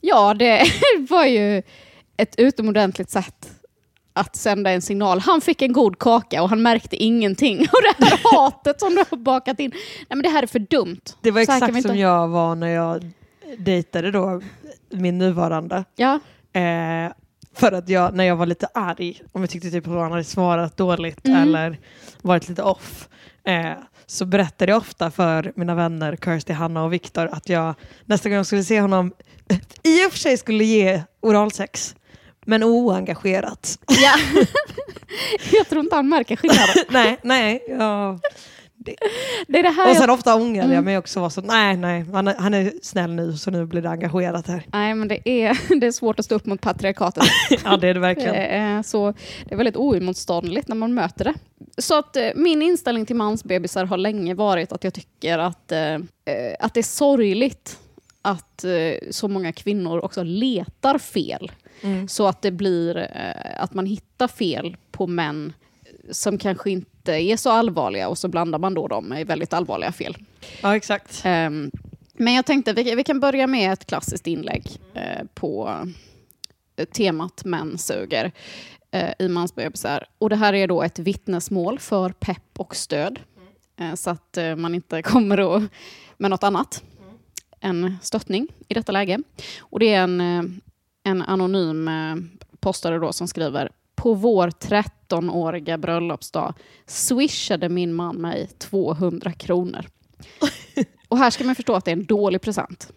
[0.00, 0.62] ja det
[1.10, 1.62] var ju
[2.16, 3.50] ett utomordentligt sätt
[4.12, 5.20] att sända en signal.
[5.20, 7.58] Han fick en god kaka och han märkte ingenting.
[7.72, 10.58] Och det här hatet som du har bakat in, nej men det här är för
[10.58, 11.00] dumt.
[11.20, 13.10] Det var exakt som jag var när jag
[13.58, 14.40] dejtade då
[14.90, 15.84] min nuvarande.
[15.96, 16.20] Ja.
[16.52, 17.12] Eh,
[17.56, 20.24] för att jag, när jag var lite arg, om jag tyckte typ att han hade
[20.24, 21.42] svarat dåligt Mm.
[21.42, 21.78] eller
[22.22, 23.08] varit lite off,
[23.44, 23.72] eh,
[24.06, 28.36] så berättade jag ofta för mina vänner Kirsty, Hanna och Viktor att jag nästa gång
[28.36, 29.12] jag skulle se honom
[29.82, 31.94] i och för sig skulle ge oralsex,
[32.46, 33.78] men oengagerat.
[33.88, 34.12] ja.
[35.52, 36.74] jag tror inte han märker skillnaden.
[36.88, 37.64] nej, nej.
[37.68, 38.18] Ja.
[39.48, 40.84] Det är det här Och jag sen ofta ångrade jag Mm.
[40.84, 41.20] mig också.
[41.20, 44.46] Var så, nej, nej, han är, han är snäll nu så nu blir det engagerat
[44.46, 44.62] här.
[44.72, 47.24] Nej, men det är, det är svårt att stå upp mot patriarkatet.
[47.64, 48.34] ja, det är det verkligen.
[48.76, 51.34] Eh, Så det är väldigt oemotståndligt när man möter det.
[51.78, 55.94] Så att eh, min inställning till mansbebisar har länge varit att jag tycker att, eh,
[56.60, 57.78] att det är sorgligt
[58.22, 58.64] att
[59.10, 61.52] så många kvinnor också letar fel.
[61.82, 62.08] Mm.
[62.08, 63.10] Så att det blir
[63.58, 65.52] att man hittar fel på män
[66.10, 69.92] som kanske inte är så allvarliga och så blandar man då dem med väldigt allvarliga
[69.92, 70.16] fel.
[70.62, 71.22] Ja, exakt.
[71.24, 71.70] Ehm,
[72.12, 75.78] men jag tänkte vi, vi kan börja med ett klassiskt inlägg eh, på
[76.76, 78.32] eh, temat män suger
[78.90, 80.06] eh, i mansbebisar.
[80.18, 83.18] Och det här är då ett vittnesmål för pepp och stöd.
[83.80, 85.62] Eh, så att man inte kommer att,
[86.16, 86.82] med något annat
[87.60, 89.18] än stöttning i detta läge.
[89.58, 90.20] Och det är en,
[91.02, 91.90] en anonym
[92.60, 93.70] postare då som skriver
[94.06, 96.54] på vår 13-åriga bröllopsdag
[96.86, 99.86] swishade min man mig 200 kronor.
[101.08, 102.92] Och här ska man förstå att det är en dålig present.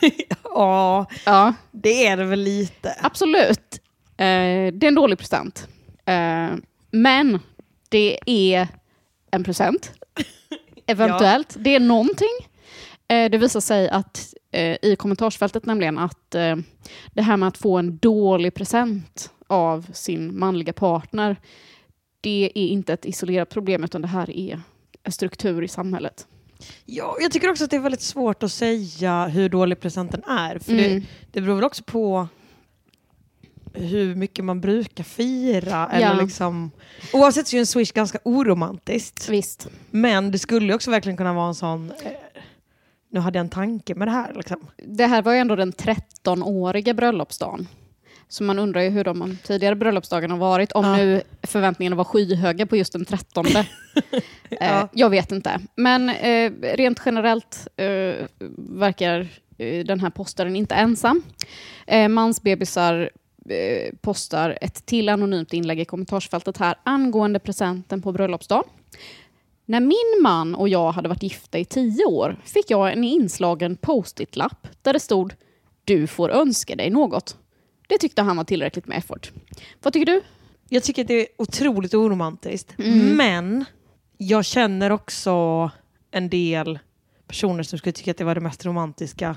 [0.44, 2.96] Ja, Ja, det är det väl lite.
[3.00, 3.80] absolut.
[4.16, 5.68] Eh, det är en dålig present.
[6.04, 6.50] Eh,
[6.90, 7.38] men
[7.88, 8.68] det är
[9.30, 9.92] en present.
[10.86, 11.56] Eventuellt.
[11.58, 12.38] Det är någonting.
[13.08, 16.56] Eh, det visar sig att eh, i kommentarsfältet nämligen att eh,
[17.12, 21.36] det här med att få en dålig present av sin manliga partner,
[22.20, 24.60] det är inte ett isolerat problem utan det här är
[25.02, 26.26] en struktur i samhället.
[26.84, 30.58] Ja, jag tycker också att det är väldigt svårt att säga hur dålig presenten är.
[30.58, 31.02] För det, Mm.
[31.32, 32.28] det beror väl också på
[33.74, 35.88] hur mycket man brukar fira.
[35.92, 36.22] Eller Ja.
[36.22, 36.70] liksom,
[37.12, 39.28] oavsett så är ju en swish ganska oromantiskt.
[39.28, 39.68] Visst.
[39.90, 41.92] Men det skulle också verkligen kunna vara en sån...
[43.12, 44.34] Nu hade jag en tanke med det här.
[44.34, 44.66] Liksom.
[44.76, 47.68] det här var ju ändå den 13-åriga bröllopsdagen.
[48.28, 50.96] Så man undrar ju hur de tidigare bröllopsdagarna har varit, om Ja.
[50.96, 53.46] nu förväntningarna var skyhöga på just den 13.
[53.56, 53.64] eh,
[54.50, 54.88] Ja.
[54.92, 55.60] Jag vet inte.
[55.76, 58.14] Men eh, rent generellt eh,
[58.58, 59.28] verkar
[59.84, 61.22] den här postaren inte ensam.
[61.86, 63.10] Eh, mansbebisar
[64.00, 68.64] postar ett till anonymt inlägg i kommentarsfältet här angående presenten på bröllopsdagen.
[69.72, 73.76] När min man och jag hade varit gifta i tio år fick jag en inslagen
[73.76, 75.34] post-it-lapp där det stod
[75.84, 77.36] “Du får önska dig något”.
[77.88, 79.32] Det tyckte han var tillräckligt med effort.
[79.82, 80.22] Vad tycker du?
[80.68, 82.78] Jag tycker att det är otroligt oromantiskt.
[82.78, 83.16] Mm.
[83.16, 83.64] Men
[84.18, 85.70] jag känner också
[86.10, 86.78] en del
[87.26, 89.36] personer som skulle tycka att det var det mest romantiska.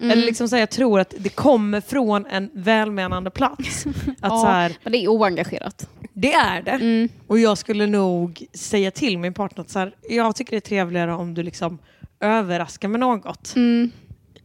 [0.00, 0.10] Mm.
[0.10, 3.86] Eller liksom så här, jag tror att det kommer från en välmenande plats.
[4.06, 4.28] Att Ja.
[4.42, 5.88] så här, Men det är oengagerat.
[6.12, 6.70] det är det.
[6.70, 7.08] Mm.
[7.26, 10.60] Och jag skulle nog säga till min partner att så här, jag tycker det är
[10.60, 11.78] trevligare om du liksom
[12.20, 13.52] överraskar med något.
[13.56, 13.90] Mm.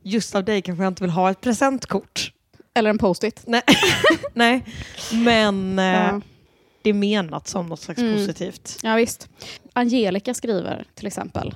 [0.03, 2.31] Just av dig kanske jag inte vill ha ett presentkort.
[2.73, 3.41] Eller en post-it.
[3.45, 3.61] Nej,
[4.33, 4.65] Nej.
[5.11, 6.21] men eh, Ja.
[6.81, 8.13] det är menat som något slags Mm.
[8.15, 8.79] positivt.
[8.83, 9.29] Ja, visst.
[9.73, 11.55] Angelica skriver till exempel.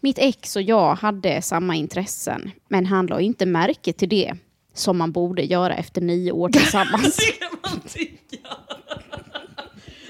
[0.00, 4.34] Mitt ex och jag hade samma intressen, men han la inte märke till det
[4.74, 7.18] som man borde göra efter nio år tillsammans.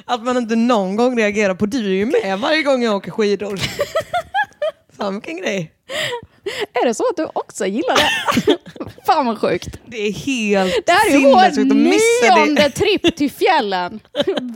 [0.05, 3.11] Att man inte någon gång reagerar på du är ju med varje gång jag åker
[3.11, 3.61] skidor.
[4.97, 5.73] Fan vilken grej.
[6.73, 8.11] är det så att du också gillar det?
[9.07, 9.81] Fan vad sjukt.
[9.87, 14.01] Det är helt Det här är ju vår nionde tripp till fjällen.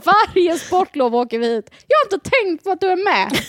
[0.05, 1.69] Varje sportlov åker vi hit.
[1.87, 3.39] Jag har inte tänkt på att du är med.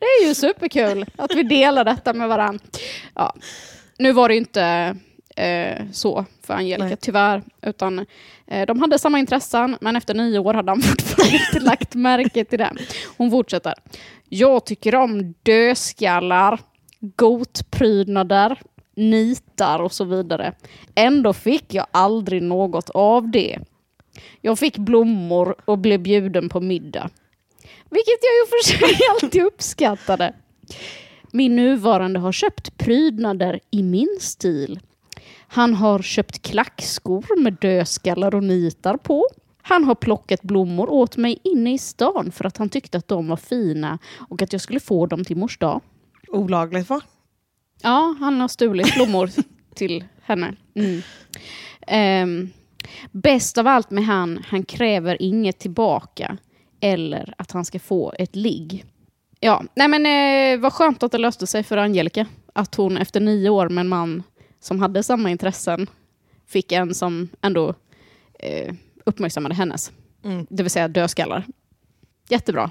[0.00, 2.64] Det är ju superkul att vi delar detta med varandra.
[3.14, 3.34] Ja.
[3.98, 4.96] Nu var det ju inte
[5.36, 6.96] eh, så för Angelica, Nej.
[7.00, 7.42] tyvärr.
[7.62, 8.06] Utan
[8.46, 12.44] eh, de hade samma intressen, men efter nio år hade han fortfarande inte lagt märke
[12.44, 12.72] till det.
[13.16, 13.74] Hon fortsätter.
[14.28, 16.60] Jag tycker om dödskallar,
[17.00, 18.60] gotprydnader,
[18.96, 20.52] nitar och så vidare.
[20.94, 23.58] Ändå fick jag aldrig något av det.
[24.40, 27.10] Jag fick blommor och blev bjuden på middag.
[27.90, 30.34] Vilket jag ju för sig alltid uppskattade.
[31.32, 34.80] Min nuvarande har köpt prydnader i min stil.
[35.48, 39.26] Han har köpt klackskor med dödskallar och nitar på.
[39.62, 43.28] Han har plockat blommor åt mig inne i stan för att han tyckte att de
[43.28, 43.98] var fina
[44.30, 45.80] och att jag skulle få dem till mors dag.
[46.28, 47.00] Olagligt va?
[47.82, 49.30] Ja, han har stulit blommor
[49.74, 50.54] till henne.
[50.74, 51.02] Mm.
[51.86, 52.50] Ehm,
[53.12, 56.36] bäst av allt med han, han kräver inget tillbaka
[56.80, 58.84] eller att han ska få ett ligg.
[59.40, 62.26] Ja, nej men eh, vad skönt att det löste sig för Angelica.
[62.52, 64.22] Att hon efter nio år med en man
[64.60, 65.86] som hade samma intressen
[66.46, 67.74] fick en som ändå
[68.38, 69.92] eh, uppmärksammade hennes.
[70.24, 70.46] Mm.
[70.50, 71.46] Det vill säga dödskallar.
[72.28, 72.70] Jättebra.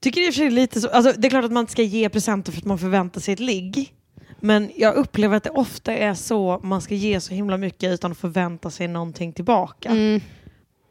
[0.00, 1.82] Tycker i och för sig lite så, alltså, det är klart att man inte ska
[1.82, 3.94] ge presenter för att man förväntar sig ett ligg.
[4.40, 8.12] Men jag upplever att det ofta är så man ska ge så himla mycket utan
[8.12, 9.88] att förvänta sig någonting tillbaka.
[9.88, 10.20] Mm.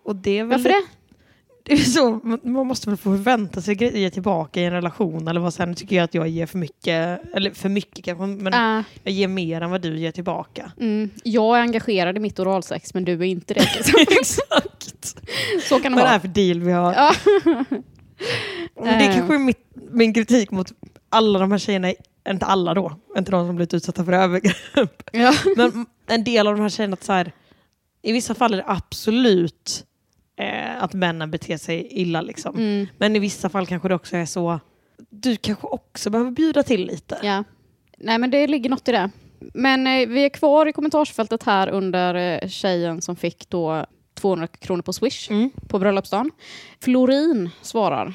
[0.04, 0.99] Och det är väl Varför det?
[1.64, 5.40] Det är så, man- måste väl få förvänta sig grejer tillbaka i en relation eller
[5.42, 8.86] vad sen tycker jag att jag ger för mycket, eller för mycket kanske, men Äh,
[9.04, 10.72] jag ger mer än vad du ger tillbaka.
[10.80, 11.10] mm.
[11.24, 13.60] Jag är engagerad i mitt oralsex men du är inte det.
[14.20, 15.16] Exakt!
[15.64, 16.08] Så kan det Vad är det vara.
[16.08, 16.94] här för deal vi har?
[18.84, 19.16] Det Eh.
[19.16, 20.72] kanske är mitt, min kritik mot
[21.10, 21.94] alla de här tjejerna,
[22.30, 25.34] inte alla då, inte de som blivit utsatta för övergrepp, Ja.
[25.58, 27.32] men en del av de här tjejerna, att så här,
[28.02, 29.86] i vissa fall är det absolut
[30.40, 32.56] eh, att männen beter sig illa liksom.
[32.56, 32.88] Mm.
[32.98, 34.60] Men i vissa fall kanske det också är så,
[35.10, 37.20] du kanske också behöver bjuda till lite.
[37.24, 37.44] Ja.
[37.98, 39.10] Nej men det ligger något i det.
[39.54, 44.48] Men eh, vi är kvar i kommentarsfältet här under eh, tjejen som fick då 200
[44.48, 45.50] kronor på Swish Mm.
[45.68, 46.32] på bröllopsdagen.
[46.82, 48.14] Florin svarar.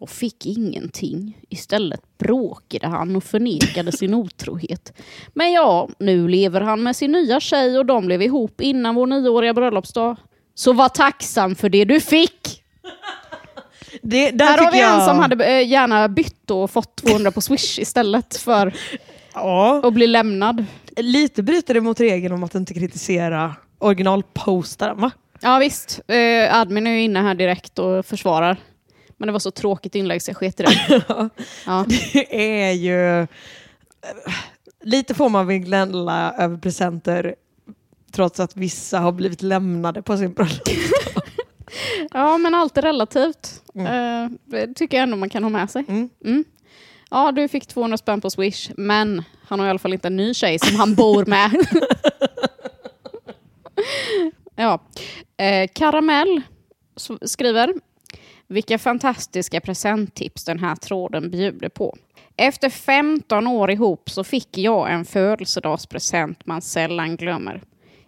[0.00, 1.38] Jag fick ingenting.
[1.48, 4.92] Istället bråkade han och förnekade sin otrohet.
[5.34, 9.06] Men ja, nu lever han med sin nya tjej och de blev ihop innan vår
[9.06, 10.16] nioåriga bröllopsdag.
[10.54, 12.62] Så var tacksam för det du fick!
[14.02, 17.30] Det, där Här har vi en jag- som hade eh, gärna bytt och fått 200
[17.30, 18.74] på Swish istället för
[19.34, 20.64] Ja, att bli lämnad.
[20.96, 25.10] lite bryter det mot regeln om att inte kritisera originalpostaren va?
[25.40, 28.56] Ja visst, eh, admin är ju inne här direkt och försvarar.
[29.16, 31.04] Men det var så tråkigt inlägg så jag sket i det.
[31.66, 31.84] Ja.
[31.88, 33.20] Det är ju...
[33.20, 33.26] eh,
[34.84, 37.34] Lite får man väl gnälla över presenter
[38.12, 40.68] trots att vissa har blivit lämnade på sin bröllop.
[42.10, 43.62] ja, men allt är relativt.
[43.74, 45.84] Eh, det tycker jag ändå man kan ha med sig.
[45.88, 46.10] Mm.
[46.24, 46.44] Mm.
[47.10, 50.16] Ja, du fick 200 spänn på Swish, men han har i alla fall inte en
[50.16, 51.50] ny tjej som han bor med.
[54.56, 54.78] ja.
[55.36, 56.42] Eh, Karamell
[57.22, 57.74] skriver,
[58.46, 61.96] vilka fantastiska presenttips den här tråden bjuder på.
[62.36, 67.62] Efter 15 år ihop så fick jag en födelsedagspresent man sällan glömmer.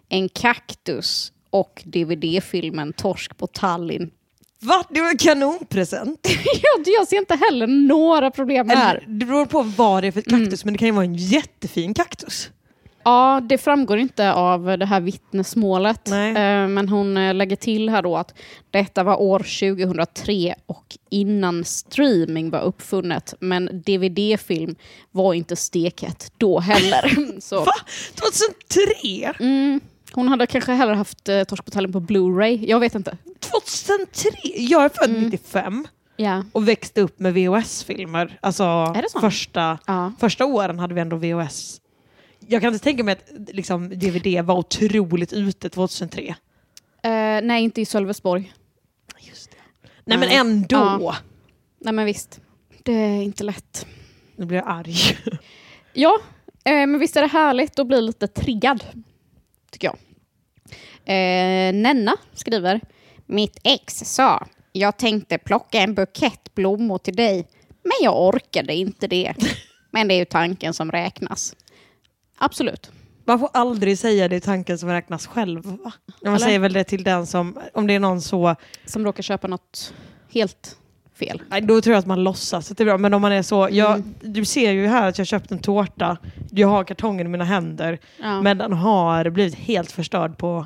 [0.09, 4.11] En kaktus och DVD-filmen Torsk på Tallinn.
[4.59, 4.83] Va?
[4.89, 6.19] Det var en kanonpresent.
[6.63, 8.95] Jag, jag ser inte heller några problem här.
[8.95, 11.15] Eller, det beror på vad det är för kaktus men det kan ju vara en
[11.15, 12.49] jättefin kaktus.
[13.03, 16.01] Ja, det framgår inte av det här vittnesmålet.
[16.07, 16.29] Nej.
[16.29, 18.33] Eh, Men hon eh, lägger till här då att
[18.71, 23.33] detta var år 2003 och innan streaming var uppfunnet.
[23.39, 24.75] Men DVD-film
[25.11, 27.39] var inte stekhett då heller.
[27.41, 27.73] Så, Va?
[28.15, 29.33] 2003?
[29.39, 29.79] mm,
[30.15, 32.65] hon hade kanske hellre haft eh, Torsk på Blu-ray.
[32.67, 33.17] Jag vet inte.
[33.39, 34.29] 2003?
[34.57, 35.23] Jag är född Mm.
[35.23, 36.43] 95 Ja.
[36.51, 38.37] och växte upp med VHS-filmer.
[38.41, 39.19] Alltså det så?
[39.19, 40.11] första, ja.
[40.19, 41.81] första åren hade vi ändå VHS.
[42.47, 46.35] Jag kan inte tänka mig att liksom, DVD var otroligt ute 2003.
[47.03, 47.09] Eh,
[47.43, 48.53] nej, inte i Sölvesborg.
[49.19, 49.57] Just det.
[50.05, 50.37] Nej men Nej.
[50.37, 50.75] ändå.
[51.01, 51.15] Ja.
[51.79, 52.39] Nej, men visst.
[52.83, 53.85] Det är inte lätt.
[54.35, 54.95] Nu blir jag arg.
[55.97, 56.19] Ja,
[56.63, 58.83] eh, men visst är det härligt att bli lite triggad,
[59.71, 59.97] tycker jag.
[61.05, 62.81] Eh, Nenna skriver,
[63.25, 67.47] mitt ex sa, jag tänkte plocka en bukett blommor till dig,
[67.83, 69.33] men jag orkade inte det.
[69.91, 71.55] Men det är ju tanken som räknas.
[72.37, 72.91] Absolut.
[73.25, 75.65] Man får aldrig säga det i tanken som räknas själv.
[75.65, 75.91] Va?
[76.23, 76.37] Man Eller?
[76.45, 78.55] säger väl det till den som, om det är någon så,
[78.85, 79.93] Som råkar köpa något
[80.33, 80.77] helt
[81.19, 81.41] fel.
[81.49, 82.97] nej, då tror jag att man låtsas att det är bra.
[82.97, 84.15] Men om man är så, jag, Mm.
[84.21, 86.17] du ser ju här att jag köpt en tårta,
[86.51, 88.41] jag har kartongen i mina händer, Ja.
[88.41, 90.65] men den har blivit helt förstörd på,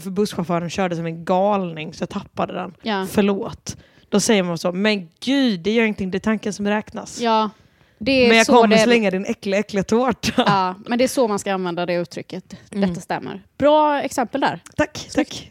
[0.00, 2.74] för busschauffören körde som en galning så jag tappade den.
[2.82, 3.06] ja.
[3.10, 3.76] Förlåt.
[4.08, 7.20] Då säger man så, men gud, det gör ingenting, det är tanken som räknas.
[7.20, 7.50] Ja,
[7.98, 10.42] men jag så kommer det, slänga din äckliga, äckliga tårta.
[10.46, 12.56] Ja, men det är så man ska använda det uttrycket.
[12.72, 12.88] Mm.
[12.88, 13.42] Detta stämmer.
[13.58, 14.60] Bra exempel där.
[14.76, 15.50] Tack, tack.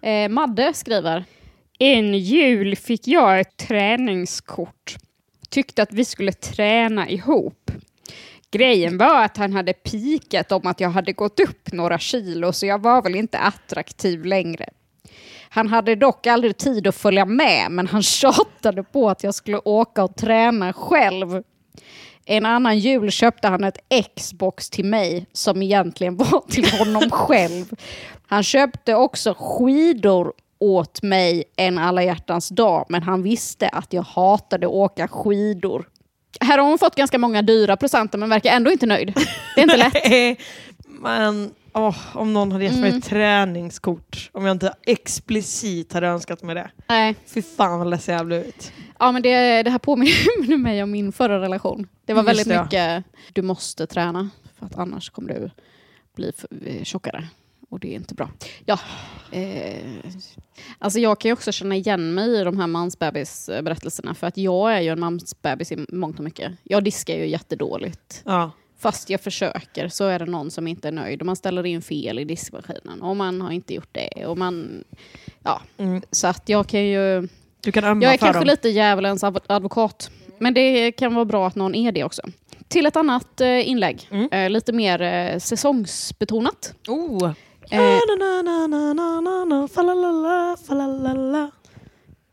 [0.00, 1.24] Eh, Madde skriver.
[1.78, 4.96] En jul fick jag ett träningskort.
[5.48, 7.70] Tyckte att vi skulle träna ihop.
[8.50, 12.66] Grejen var att han hade pikat om att jag hade gått upp några kilo så
[12.66, 14.68] jag var väl inte attraktiv längre.
[15.50, 19.58] Han hade dock aldrig tid att följa med men han tjatade på att jag skulle
[19.58, 21.42] åka och träna själv.
[22.24, 23.78] En annan jul köpte han ett
[24.16, 27.64] Xbox till mig som egentligen var till honom själv.
[28.26, 34.02] Han köpte också skidor åt mig en alla hjärtans dag men han visste att jag
[34.02, 35.88] hatade åka skidor.
[36.40, 39.12] Här har hon fått ganska många dyra presenter men verkar ändå inte nöjd.
[39.54, 40.38] Det är inte lätt.
[41.00, 42.98] Men åh, om någon hade gett mig Mm.
[42.98, 46.70] ett träningskort, om jag inte explicit hade önskat mig det.
[46.88, 47.14] Nej.
[47.26, 48.72] Fy fan vad ledsen jag hade blivit.
[48.98, 51.88] Ja, men det, det här påminner mig om min förra relation.
[52.04, 55.50] Det var Just väldigt det, mycket, du måste träna för att annars kommer du
[56.16, 56.48] bli för,
[56.84, 57.28] tjockare.
[57.70, 58.30] Och det är inte bra.
[58.64, 58.78] Ja,
[59.32, 59.82] eh,
[60.78, 64.72] alltså jag kan ju också känna igen mig i de här mansbebisberättelserna för att jag
[64.74, 66.52] är ju en mansbebis i mångt och mycket.
[66.62, 68.22] Jag diskar ju jättedåligt.
[68.24, 68.50] Ja.
[68.80, 71.82] Fast jag försöker så är det någon som inte är nöjd och man ställer in
[71.82, 74.26] fel i diskmaskinen och man har inte gjort det.
[74.26, 74.84] Och man,
[75.42, 75.62] ja.
[75.78, 76.02] Mm.
[76.10, 77.28] Så att jag kan ju
[77.60, 78.46] Du kan jag är kanske dem.
[78.46, 80.10] lite djävulens adv- advokat.
[80.38, 82.22] Men det kan vara bra att någon är det också.
[82.68, 84.08] Till ett annat eh, inlägg.
[84.10, 84.28] Mm.
[84.32, 86.74] Eh, lite mer eh, säsongsbetonat.
[86.88, 87.30] Oh.
[87.70, 87.80] Eh,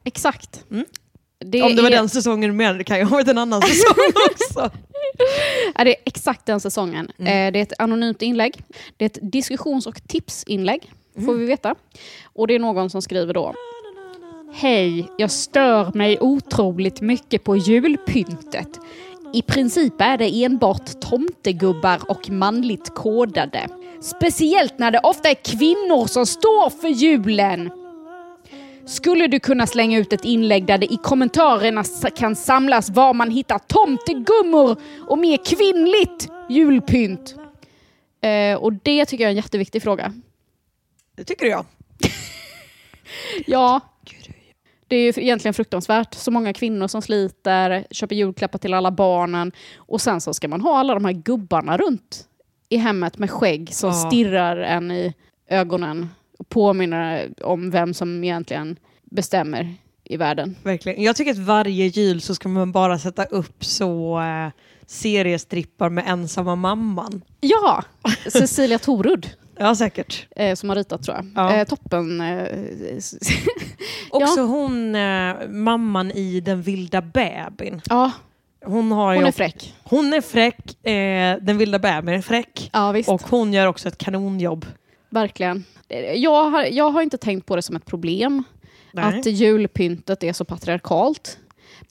[0.04, 0.64] exakt.
[0.72, 0.86] Mm.
[1.46, 3.38] Det Om det var är, den säsongen du menade, det kan ju ha varit en
[3.38, 3.96] annan säsong
[4.32, 4.72] också.
[5.76, 7.12] är det är exakt den säsongen.
[7.18, 7.48] Mm.
[7.48, 8.64] Eh, det är ett anonymt inlägg.
[8.98, 11.26] Det är ett diskussions och tipsinlägg, Mm.
[11.26, 11.76] får vi veta.
[12.34, 13.54] Och det är någon som skriver då.
[14.54, 18.68] Hej, jag stör mig otroligt mycket på julpyntet.
[19.34, 23.68] I princip är det enbart tomtegubbar och manligt kodade.
[24.02, 27.72] Speciellt när det ofta är kvinnor som står för julen.
[28.86, 31.84] Skulle du kunna slänga ut ett inlägg där det i kommentarerna
[32.16, 34.78] kan samlas var man hittar tomtegummor
[35.08, 37.36] och mer kvinnligt julpynt?
[38.22, 40.14] Eh, och det tycker jag är en jätteviktig fråga.
[41.16, 41.66] Det tycker jag.
[43.46, 43.80] Ja,
[44.88, 46.14] det är ju egentligen fruktansvärt.
[46.14, 50.62] Så många kvinnor som sliter, köper julklappar till alla barnen och sen så ska man
[50.62, 52.28] ha alla de här gubbarna runt
[52.70, 53.94] i hemmet med skägg som Ja.
[53.96, 55.14] stirrar en i
[55.50, 56.10] ögonen
[56.40, 60.56] och påminner om vem som egentligen bestämmer i världen.
[60.64, 61.04] Verkligen.
[61.04, 64.50] Jag tycker att varje jul så ska man bara sätta upp så eh,
[64.86, 67.22] seriestrippar med ensamma mamman.
[67.42, 67.84] Ja,
[68.32, 70.28] Cecilia Torud Ja, säkert.
[70.36, 71.26] eh, som har ritat tror jag.
[71.36, 71.54] Ja.
[71.56, 72.22] Eh, toppen.
[72.22, 72.48] Eh,
[74.12, 77.82] Också hon, eh, mamman i Den vilda bebin.
[77.90, 78.12] ja,
[78.66, 79.74] Hon, har hon är fräck.
[79.84, 82.70] Hon är fräck, eh, Den vilda bebin är fräck.
[82.74, 83.10] Ja, visst.
[83.10, 84.66] Och hon gör också ett kanonjobb.
[85.10, 85.64] Verkligen.
[85.90, 88.44] Eh, Jag har, jag har inte tänkt på det som ett problem.
[88.92, 89.20] Nej.
[89.20, 91.38] att julpyntet är så patriarkalt.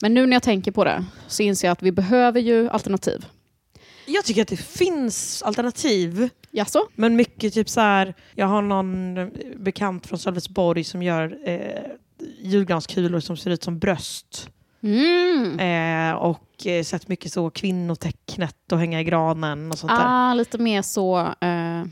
[0.01, 3.25] Men nu när jag tänker på det så inser jag att vi behöver ju alternativ.
[4.05, 6.29] Jag tycker att det finns alternativ.
[6.51, 6.79] Jaså?
[6.95, 9.15] Men mycket typ så här, jag har någon
[9.55, 11.59] bekant från Sölvesborg som gör eh,
[12.41, 14.49] julgranskulor som ser ut som bröst.
[14.85, 15.59] Mm.
[15.59, 20.05] Eh, och eh, sett mycket så kvinnotecknet och hänga i granen och sånt där.
[20.05, 21.19] Ah, lite mer så...
[21.19, 21.83] Eh,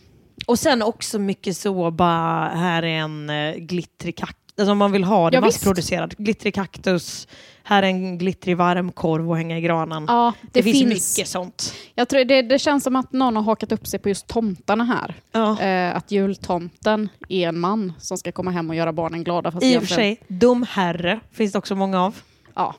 [0.48, 4.40] Och sen också mycket så bara, här är en eh, glittrig kaktus.
[4.58, 6.14] Alltså om man vill ha det Ja, massproducerat.
[6.16, 7.28] Glittrig kaktus,
[7.64, 10.06] här är en glittrig varmkorv och hänga i granen.
[10.08, 11.18] ja, det, det, finns, finns.
[11.18, 11.74] mycket sånt.
[11.96, 14.84] Jag tror det, det känns som att någon har hakat upp sig på just tomtarna
[14.84, 15.16] här.
[15.32, 15.62] Ja.
[15.62, 19.52] Eh, att jultomten är en man som ska komma hem och göra barnen glada.
[19.52, 22.16] Fast I och för sig, domherre finns det också många av.
[22.56, 22.76] Ja.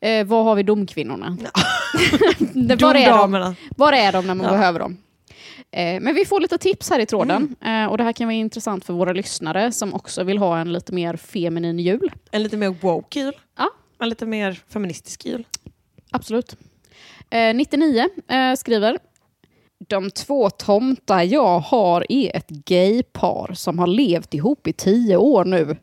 [0.00, 1.36] Eh, var har vi domkvinnorna?
[2.80, 3.54] Var, är de?
[3.76, 4.52] Var är de när man Ja.
[4.52, 4.96] behöver dem?
[5.70, 7.56] Eh, men vi får lite tips här i tråden.
[7.60, 7.84] Mm.
[7.84, 10.72] Eh, och det här kan vara intressant för våra lyssnare som också vill ha en
[10.72, 12.12] lite mer feminin jul.
[12.30, 13.32] En lite mer woke jul.
[13.58, 13.70] Ja.
[14.00, 15.46] En lite mer feministisk jul.
[16.10, 16.56] Absolut.
[17.30, 18.98] Eh, 99 eh, skriver
[19.88, 25.44] De två tomtar jag har är ett gaypar som har levt ihop i tio år
[25.44, 25.76] nu.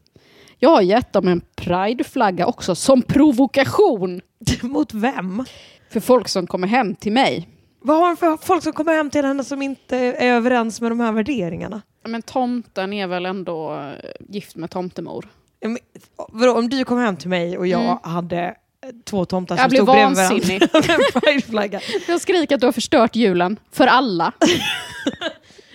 [0.66, 4.22] Jag har gett dem en prideflagga också som provokation
[4.62, 5.46] Mot vem?
[5.90, 7.50] för folk som kommer hem till mig.
[7.82, 10.92] Vad har hon för folk som kommer hem till henne som inte är överens med
[10.92, 11.82] de här värderingarna?
[12.08, 13.90] Men tomten är väl ändå eh,
[14.30, 15.28] gift med tomtemor?
[15.62, 15.78] Men,
[16.30, 17.98] vadå, om du kom hem till mig och jag Mm.
[18.04, 18.54] hade eh,
[19.04, 21.80] två tomtar Jag som stod bredvid varandra en prideflagga.
[22.08, 24.32] Jag skriker att du har förstört julen för alla.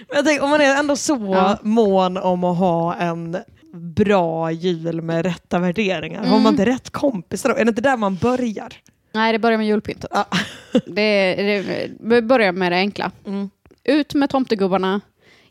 [0.08, 1.58] Men jag tänker, om man är ändå så Ja.
[1.62, 3.36] mån om att ha en
[3.72, 6.18] bra jul med rätta värderingar?
[6.20, 6.42] Har Mm.
[6.42, 7.56] man inte rätt kompisar då?
[7.56, 8.72] Är det inte där man börjar?
[9.12, 10.10] Nej, det börjar med julpyntet.
[10.14, 10.26] Ja.
[10.86, 13.10] Det, det, vi börjar med det enkla.
[13.26, 13.50] Mm.
[13.84, 15.00] Ut med tomtegubbarna,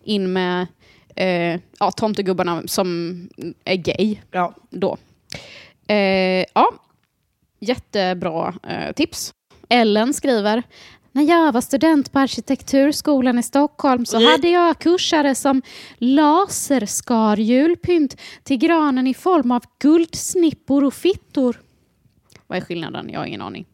[0.03, 0.67] in med
[1.15, 3.29] eh, ja, tomtegubbarna som
[3.65, 4.53] är gay Ja.
[4.69, 4.97] då.
[5.87, 6.71] Eh, ja,
[7.59, 9.31] jättebra eh, tips.
[9.69, 10.63] Ellen skriver,
[11.11, 15.61] när jag var student på arkitekturskolan i Stockholm så hade jag kursare som
[15.97, 21.61] laserskar julpynt till granen i form av guldsnippor och fittor.
[22.47, 23.09] Vad är skillnaden?
[23.09, 23.65] Jag har ingen aning.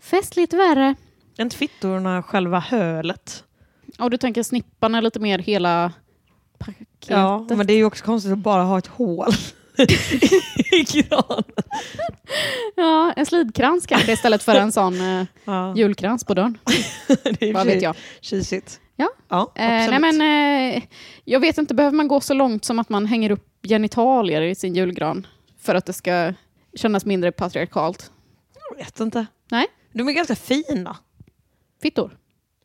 [0.00, 0.94] Festligt värre.
[1.36, 3.44] Är inte fittorna själva hölet?
[3.98, 5.92] Och du tänker snippan är lite mer hela
[6.58, 7.08] paketet?
[7.08, 9.32] Ja, men det är ju också konstigt att bara ha ett hål
[10.72, 11.44] i granen.
[12.76, 16.58] Ja, en slidkrans kanske istället för en sån eh, Ja, julkrans på dörren.
[17.06, 17.96] det är Vad vet jag.
[18.20, 18.80] Kisigt.
[18.96, 19.08] Ja.
[19.28, 20.00] ja Eh, nej absolut.
[20.16, 20.82] men, eh,
[21.24, 24.54] jag vet inte, behöver man gå så långt som att man hänger upp genitalier i
[24.54, 25.26] sin julgran
[25.60, 26.32] för att det ska
[26.74, 28.10] kännas mindre patriarkalt?
[28.70, 29.26] Jag vet inte.
[29.50, 29.66] Nej.
[29.92, 30.96] De är ganska fina.
[31.82, 32.16] Fittor?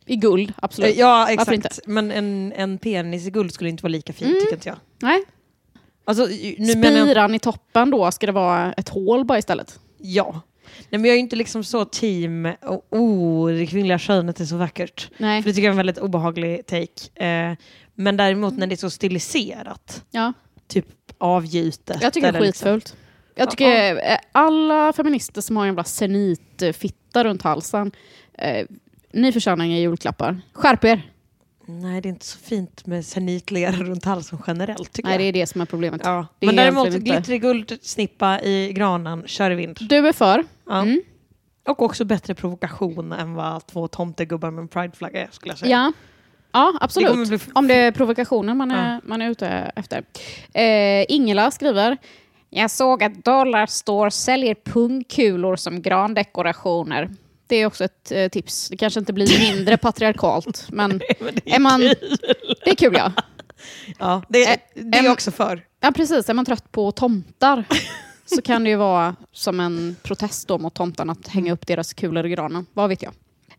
[0.06, 0.94] I guld, absolut.
[0.94, 1.80] Eh, Ja, Varför exakt.
[1.88, 4.40] Men en, en penis i guld skulle inte vara lika fin, Mm.
[4.42, 4.78] tycker inte jag.
[5.02, 5.24] Nej.
[6.06, 6.28] Alltså,
[6.58, 9.80] menar jag, Spiran i toppen då, ska det vara ett hål bara istället?
[9.98, 10.42] ja.
[10.90, 12.50] Nej, men jag är inte liksom så team,
[12.92, 15.10] oh, det kvinnliga könet är så vackert.
[15.18, 15.42] Nej.
[15.42, 17.26] För det tycker jag är en väldigt obehaglig take.
[17.26, 17.58] Eh,
[17.96, 20.34] men däremot när det är så stiliserat, Ja,
[20.68, 20.86] typ
[21.18, 22.02] avgjutet.
[22.02, 22.96] jag tycker det är liksom- skitfult.
[23.36, 27.92] Jag tycker eh, alla feminister som har en jävla zenitfitta runt halsen,
[28.38, 28.66] eh,
[29.14, 30.42] ni förtjänar inga julklappar.
[30.54, 31.12] Skärp er!
[31.68, 35.28] Nej, det är inte så fint med zenitlera runt halsen generellt tycker Nej, det jag.
[35.30, 36.02] är det som är problemet.
[36.04, 36.28] Ja.
[36.40, 39.78] Det är Men däremot egentligen inte- glittrig guldsnippa i granen, kör i vind.
[39.82, 40.44] Du är för.
[40.70, 40.82] Ja.
[40.82, 41.02] Mm.
[41.68, 45.72] Och också bättre provokation än vad två tomtegubbar med en prideflagga är skulle jag säga.
[45.72, 45.94] Ja,
[46.52, 47.32] ja Det absolut.
[47.42, 49.02] f- Om det är provokationen man är, Ja.
[49.06, 50.04] man är ute efter.
[50.54, 51.98] Eh, Ingela skriver,
[52.50, 57.10] jag såg att Dollarstore säljer pungkulor som grandekorationer.
[57.48, 58.70] Det är också ett eh, tips.
[58.70, 61.80] Det kanske inte blir mindre patriarkalt, men, Men det är är man...
[61.80, 62.18] kul.
[62.64, 63.12] Det är kul ja.
[64.00, 65.64] Ja, det, Ä- det är jag också för.
[65.82, 67.64] Ja precis, är man trött på tomtar
[68.26, 71.94] så kan det ju vara som en protest då mot tomtarna att hänga upp deras
[71.94, 72.66] kulor i granen.
[72.74, 73.14] Vad vet jag.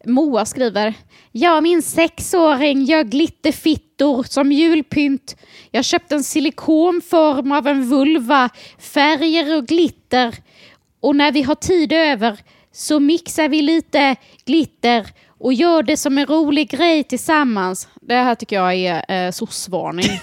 [0.05, 0.95] Moa skriver,
[1.33, 5.37] jag och min sexåring gör glitterfittor som julpynt.
[5.71, 10.35] Jag köpte en silikonform av en vulva, färger och glitter.
[11.01, 12.41] Och när vi har tid över
[12.77, 15.07] så mixar vi lite glitter
[15.39, 17.89] och gör det som en rolig grej tillsammans.
[18.01, 20.11] Det här tycker jag är eh, soc-varning.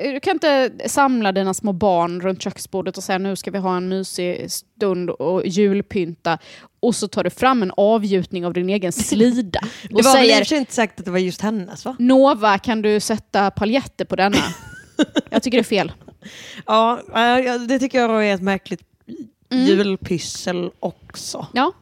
[0.00, 3.76] Du kan inte samla dina små barn runt köksbordet och säga nu ska vi ha
[3.76, 6.38] en mysig stund och julpynta
[6.80, 10.28] och så tar du fram en avgjutning av din egen slida Det och var väl
[10.28, 11.96] säger sig inte säkert att det var just hennes va?
[11.98, 14.36] Nova kan du sätta paljetter på denna?
[15.30, 15.92] Jag tycker det är fel.
[16.66, 17.00] Ja,
[17.68, 18.82] det tycker jag är ett märkligt
[19.50, 19.64] Mm.
[19.66, 21.46] julpyssel också.
[21.52, 21.72] Ja,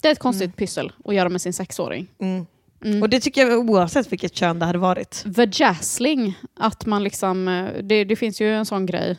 [0.00, 2.06] det är ett konstigt pyssel att göra med sin sexåring.
[2.18, 2.46] Mm.
[2.84, 3.02] Mm.
[3.02, 5.22] Och det tycker jag oavsett vilket kön det hade varit.
[5.26, 9.16] Vajazzling, att man liksom, eh, det, det finns ju en sån grej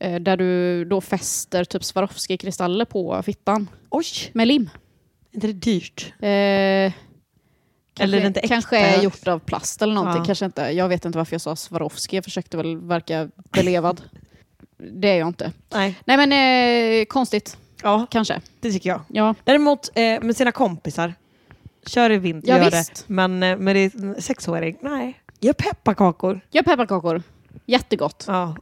[0.00, 4.70] eh, där du då fäster typ Swarovski-kristaller på fittan Oj, med lim.
[5.30, 6.12] är inte det dyrt?
[6.18, 6.92] Eh, Eller
[7.94, 8.54] kanske, är det inte äkta?
[8.54, 10.20] kanske är gjort av plast eller någonting.
[10.20, 10.26] Ja.
[10.26, 12.16] Kanske inte, jag vet inte varför jag sa Swarovski.
[12.16, 14.02] Jag försökte väl verka belevad.
[14.92, 15.52] Det är jag inte.
[15.72, 15.98] Nej.
[16.04, 16.32] Nej men
[17.00, 18.40] eh, konstigt, Ja, kanske.
[18.60, 19.00] det tycker jag.
[19.08, 21.14] Ja, Däremot eh, med sina kompisar,
[21.86, 22.94] kör i vind, Ja, gör visst.
[22.94, 23.12] det.
[23.12, 25.20] Men eh, med din sexåring, nej.
[25.40, 26.40] Gör pepparkakor.
[26.50, 27.22] jag pepparkakor.
[27.66, 28.24] Jättegott.
[28.28, 28.56] Ja.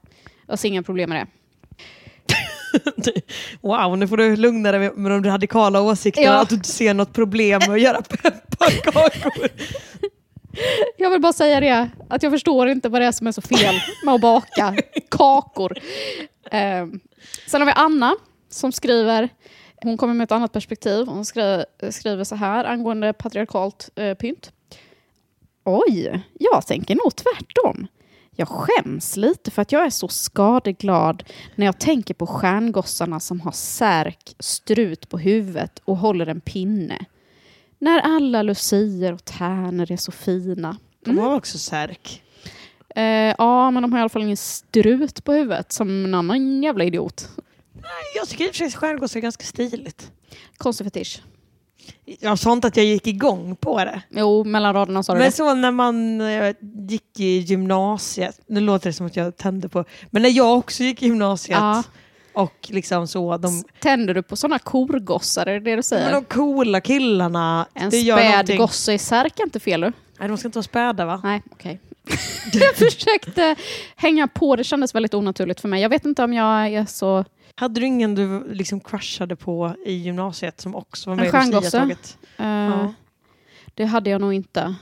[0.46, 1.26] Jag ser inga problem med det.
[3.60, 6.40] Wow, nu får du lugna dig med de radikala åsikterna, Ja.
[6.42, 9.48] att du inte ser något problem med att göra pepparkakor.
[10.96, 13.40] Jag vill bara säga det, att jag förstår inte vad det är som är så
[13.42, 13.74] fel
[14.04, 14.74] med att baka
[15.10, 15.78] kakor.
[16.50, 16.86] Eh,
[17.46, 18.16] sen har vi Anna
[18.48, 19.28] som skriver,
[19.82, 21.06] hon kommer med ett annat perspektiv.
[21.06, 24.52] Hon skri, skriver så här angående patriarkalt eh, pynt.
[25.64, 27.86] Oj, jag tänker nog tvärtom.
[28.36, 31.24] Jag skäms lite för att jag är så skadeglad
[31.54, 37.04] när jag tänker på stjärngossarna som har särk, strut på huvudet och håller en pinne.
[37.82, 40.76] När alla lucier och tärnor är så fina.
[41.04, 42.22] De har också särk.
[42.96, 43.02] Eh,
[43.38, 46.84] ja, men de har i alla fall ingen strut på huvudet som en annan jävla
[46.84, 47.28] idiot.
[48.16, 50.12] Jag tycker i och för sig stjärngossar är ganska stiligt.
[50.56, 51.22] Konstig fetisch.
[52.04, 54.02] Jag sa inte att jag gick igång på det.
[54.10, 55.32] Jo, mellan raderna sa du Men det.
[55.36, 56.54] så när man eh,
[56.88, 60.82] gick i gymnasiet, nu låter det som att jag tände på, men när jag också
[60.82, 61.82] gick i gymnasiet Ja.
[62.32, 66.12] Och liksom så, de, Tänder du på sådana korgossar, är det det du men säger?
[66.12, 69.92] de coola killarna, En späd gosse i särk är inte fel du?
[70.18, 71.20] Nej, de ska inte vara späda va?
[71.24, 71.80] Nej, okej.
[72.52, 73.56] jag försökte
[73.96, 75.82] hänga på, det kändes väldigt onaturligt för mig.
[75.82, 77.24] Jag vet inte om jag är så...
[77.54, 81.52] Hade du ingen du liksom crushade på i gymnasiet som också var med i?
[81.52, 82.18] Lucia-tåget?
[82.38, 82.94] eh, Ja.
[83.74, 84.74] Det hade jag nog inte.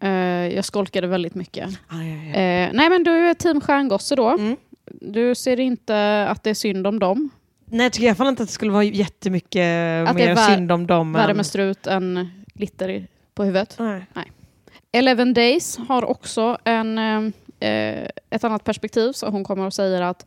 [0.00, 0.10] Eh,
[0.54, 1.68] jag skolkade väldigt mycket.
[1.88, 2.34] Ah, ja, ja.
[2.34, 4.28] Eh, nej men du är team stjärngosse då.
[4.28, 4.56] Mm.
[4.90, 7.30] Du ser inte att det är synd om dem.
[7.64, 10.36] Nej, jag tycker i alla fall inte att det skulle vara jättemycket Att det mer
[10.36, 11.12] synd om dem.
[11.12, 13.76] Värre än- med strut än glitter på huvudet.
[13.78, 14.06] Nej.
[14.92, 16.98] Eleven Days har också en,
[17.60, 19.12] eh, ett annat perspektiv.
[19.12, 20.26] Så hon kommer och säger att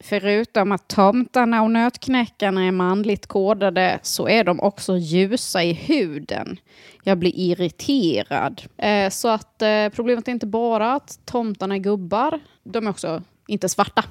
[0.00, 6.56] förutom att tomtarna och nötknäckarna är manligt kodade så är de också ljusa i huden.
[7.02, 8.62] Jag blir irriterad.
[8.76, 13.22] Eh, så att eh, problemet är inte bara att tomtarna är gubbar, de är också
[13.46, 14.04] inte svarta.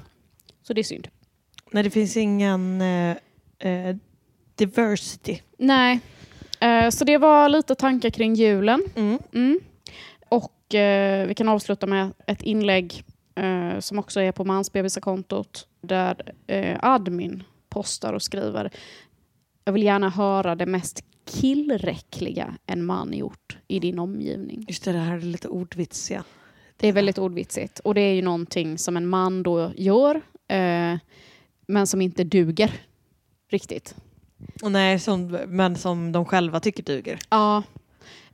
[0.62, 1.08] Så det är synd.
[1.70, 3.16] Nej, det finns ingen eh,
[3.58, 3.96] eh,
[4.54, 5.38] diversity.
[5.58, 6.00] Nej,
[6.60, 8.82] eh, så det var lite tankar kring julen.
[8.96, 9.18] Mm.
[9.32, 9.60] Mm.
[10.28, 13.04] Och eh, vi kan avsluta med ett inlägg
[13.34, 18.70] eh, som också är på mansbebisar-kontot där eh, admin postar och skriver
[19.64, 24.64] Jag vill gärna höra det mest killräckliga en man gjort i din omgivning.
[24.68, 26.24] Just det, det här är lite ordvitsiga.
[26.76, 30.14] Det är väldigt ordvitsigt och det är ju någonting som en man då gör
[30.48, 30.98] eh,
[31.66, 32.72] men som inte duger
[33.50, 33.94] riktigt.
[34.62, 37.18] Och nej, som, men som de själva tycker duger.
[37.30, 37.62] Ja,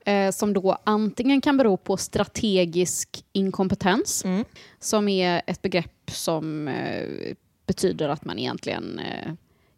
[0.04, 4.44] eh, som då antingen kan bero på strategisk inkompetens, Mm.
[4.78, 7.34] som är ett begrepp som eh,
[7.66, 9.32] betyder att man egentligen eh,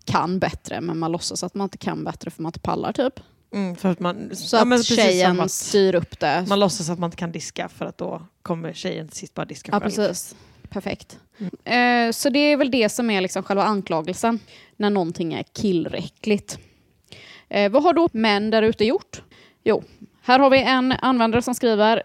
[0.04, 3.20] kan bättre, men man låtsas att man inte kan bättre för man inte pallar typ.
[3.54, 6.44] Mm, för att man, Så ja, att tjejen att styr upp det.
[6.48, 9.44] Man låtsas att man inte kan diska för att då kommer tjejen till sist bara
[9.46, 9.90] diska Ja, själv.
[9.96, 10.36] precis.
[10.68, 11.18] Perfekt.
[11.64, 14.38] Eh, så det är väl det som är liksom själva anklagelsen,
[14.76, 16.58] när någonting är killräckligt.
[17.48, 19.22] Eh, vad har då män där ute gjort?
[19.64, 19.82] Jo,
[20.22, 22.02] här har vi en användare som skriver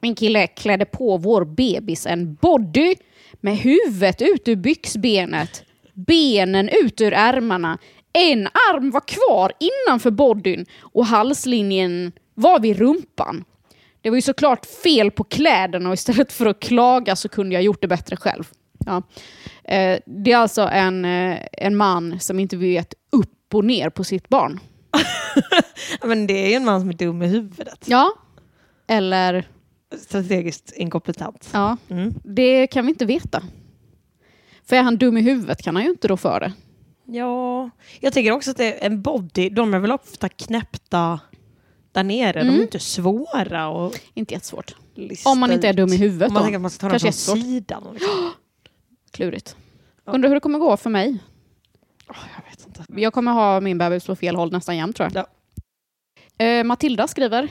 [0.00, 2.94] Min kille klädde på vår bebis en body
[3.32, 5.64] med huvudet ut ur byxbenet,
[5.94, 7.78] benen ut ur ärmarna,
[8.12, 13.44] en arm var kvar innanför bodyn och halslinjen var vid rumpan.
[14.06, 17.62] Det var ju såklart fel på kläderna och istället för att klaga så kunde jag
[17.62, 18.48] gjort det bättre själv.
[18.86, 19.02] Ja.
[19.64, 24.04] Eh, det är alltså en, eh, en man som inte vet upp och ner på
[24.04, 24.60] sitt barn.
[26.04, 27.84] Men det är ju en man som är dum i huvudet.
[27.86, 28.12] Ja.
[28.86, 29.48] Eller,
[29.98, 31.50] Strategiskt inkompetent.
[31.52, 32.14] ja, Mm.
[32.24, 33.42] det kan vi inte veta.
[34.64, 36.52] För är han dum i huvudet kan han ju inte rå för det.
[37.18, 41.20] Ja, jag tänker också att det är en body, de är väl ofta knäppta
[41.96, 42.32] där nere.
[42.32, 42.54] De Mm.
[42.54, 44.74] är inte svåra att Inte jättesvårt.
[44.94, 46.44] lista Om man inte är dum i huvudet Om man då.
[46.44, 47.52] tänker att man ska ta den Kanske från jättesvårt.
[47.52, 47.84] sidan.
[47.92, 48.32] Liksom.
[49.10, 49.56] Klurigt.
[50.04, 51.18] Undrar hur det kommer gå för mig.
[52.08, 53.00] Åh, jag vet inte.
[53.02, 55.26] Jag kommer ha min bebis på fel håll nästan jämt tror jag.
[56.38, 57.48] Eh, Matilda skriver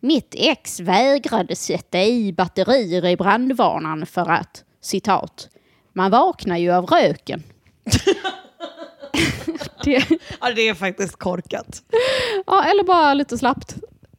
[0.00, 5.48] Mitt ex vägrade sätta i batterier i brandvarnaren för att, citat,
[5.92, 7.42] man vaknar ju av röken.
[9.84, 10.06] det,
[10.40, 11.82] Ja, det är faktiskt korkat.
[12.46, 13.74] ja, eller bara lite slappt.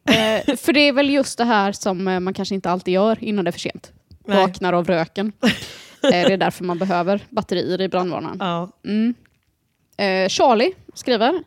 [0.10, 3.24] Eh, för det är väl just det här som eh, man kanske inte alltid gör
[3.24, 3.92] innan det är för sent.
[4.26, 4.38] Nej.
[4.38, 5.32] Vaknar av röken.
[6.04, 8.38] Eh, det är därför man behöver batterier i brandvarnaren.
[8.40, 8.70] Ja.
[8.86, 9.14] Mm.
[9.98, 11.44] Eh, Charlie skriver.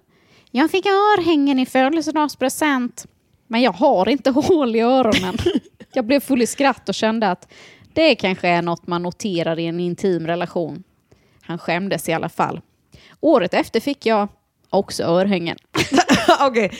[0.50, 3.06] Jag fick örhängen i födelsedagspresent,
[3.46, 5.36] men jag har inte hål i öronen.
[5.92, 7.48] Jag blev full i skratt och kände att
[7.92, 10.82] det kanske är något man noterar i en intim relation.
[11.42, 12.60] Han skämdes i alla fall.
[13.20, 14.28] Året efter fick jag
[14.70, 15.56] också örhängen.
[16.40, 16.70] Okej.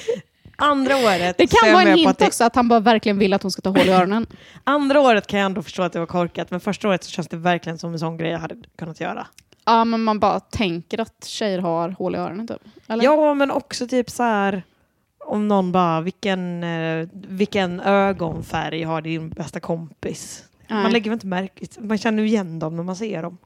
[0.57, 1.37] Andra året.
[1.39, 3.63] Det kan vara en hint att också att han bara verkligen vill att hon ska
[3.63, 4.27] ta hål i öronen.
[4.65, 7.29] Andra året kan jag ändå förstå att det var korkat, men första året så känns
[7.29, 9.27] det verkligen som en sån grej jag hade kunnat göra.
[9.65, 12.63] Ja, men man bara tänker att tjejer har hål i öronen typ.
[12.89, 13.05] Eller?
[13.05, 14.63] Ja, men också typ så här
[15.25, 20.45] om någon bara, vilken, eh, vilken ögonfärg har din bästa kompis?
[20.69, 20.83] Nej.
[20.83, 23.39] Man lägger väl inte märke man känner ju igen dem när man ser dem.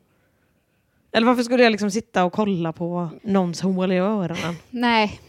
[1.15, 4.57] Eller varför skulle jag liksom sitta och kolla på någons hål i öronen?
[4.71, 5.21] Nej.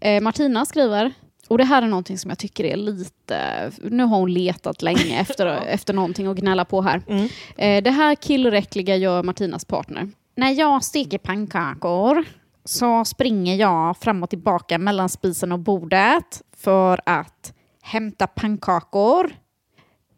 [0.00, 1.12] Eh, Martina skriver,
[1.48, 3.70] och det här är någonting som jag tycker är lite...
[3.82, 7.02] Nu har hon letat länge efter, efter någonting att gnälla på här.
[7.08, 7.28] Mm.
[7.56, 10.10] Eh, det här killräckliga gör Martinas partner.
[10.36, 12.24] När jag steker pannkakor
[12.64, 17.52] så springer jag fram och tillbaka mellan spisen och bordet för att
[17.82, 19.30] hämta pannkakor.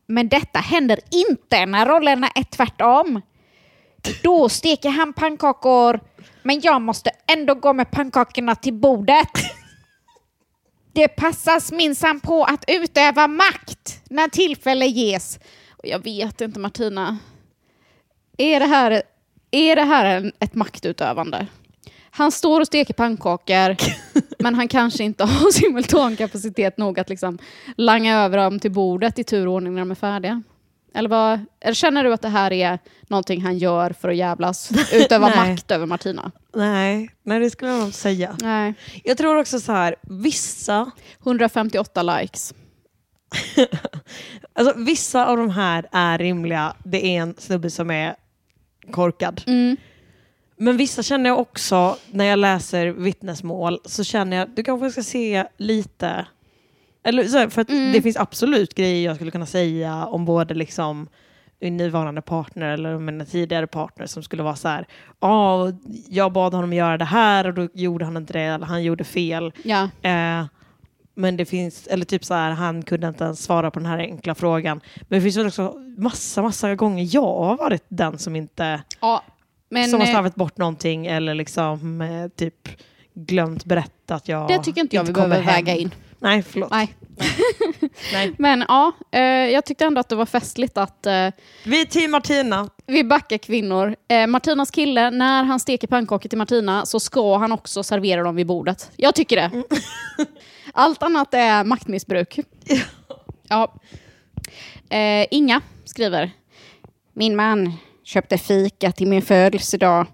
[0.07, 3.21] Men detta händer inte när rollerna är tvärtom.
[4.23, 6.01] Då steker han pannkakor,
[6.43, 9.29] men jag måste ändå gå med pannkakorna till bordet.
[10.93, 15.39] Det passas minsann på att utöva makt när tillfälle ges.
[15.71, 17.19] Och jag vet inte Martina,
[18.39, 19.03] är det här,
[19.51, 21.47] är det här en, ett maktutövande?
[22.11, 23.77] Han står och steker pannkakor,
[24.39, 27.39] men han kanske inte har simultankapacitet nog att liksom
[27.77, 30.43] langa över dem till bordet i turordning när de är färdiga.
[30.95, 32.79] Eller, vad, eller känner du att det här är
[33.09, 36.33] någonting han gör för att jävlas, utöva makt över Martina?
[36.55, 38.37] Nej, nej, det skulle jag nog inte säga.
[38.41, 38.75] Nej.
[39.05, 40.91] Jag tror också så här, vissa,
[41.25, 42.55] 158 likes.
[44.53, 46.75] alltså, vissa av de här är rimliga.
[46.85, 48.15] Det är en snubbe som är
[48.91, 49.43] korkad.
[49.47, 49.77] Mm.
[50.57, 55.03] Men vissa känner jag också, när jag läser vittnesmål, så känner jag du kanske ska
[55.03, 56.27] se lite...
[57.03, 57.93] Eller, så här, för att Mm.
[57.93, 61.09] det finns absolut grejer jag skulle kunna säga om både liksom
[61.61, 64.87] min nuvarande partner eller om mina tidigare partner som skulle vara så här,
[65.21, 65.73] ja,
[66.09, 69.05] jag bad honom göra det här och då gjorde han inte det, eller han gjorde
[69.05, 69.53] fel.
[69.65, 69.83] Ja.
[70.03, 70.45] Eh,
[71.15, 73.99] men det finns, eller typ så här, han kunde inte ens svara på den här
[73.99, 74.81] enkla frågan.
[75.09, 79.23] Men det finns väl också massa, massa gånger jag har varit den som inte ja.
[79.69, 82.69] Men som har eh, slarvat bort någonting eller liksom eh, typ
[83.27, 85.65] glömt berätta att jag det tycker inte jag vi kommer behöver hem.
[85.65, 85.95] väga in.
[86.19, 86.71] Nej, förlåt.
[86.71, 86.95] Nej.
[88.13, 88.35] Nej.
[88.39, 91.29] Men ja, eh, jag tyckte ändå att det var festligt att eh,
[91.65, 92.69] Vi är team Martina.
[92.87, 93.97] vi backar kvinnor.
[94.09, 98.37] Eh, Martinas kille, när han steker pannkakor till Martina så ska han också servera dem
[98.37, 98.91] vid bordet.
[98.97, 99.43] Jag tycker det.
[99.43, 99.65] Mm.
[100.75, 102.39] Allt annat är maktmissbruk.
[103.49, 103.75] Ja.
[105.31, 106.31] Inga skriver.
[107.13, 107.73] Min man
[108.05, 110.07] köpte fika till min födelsedag.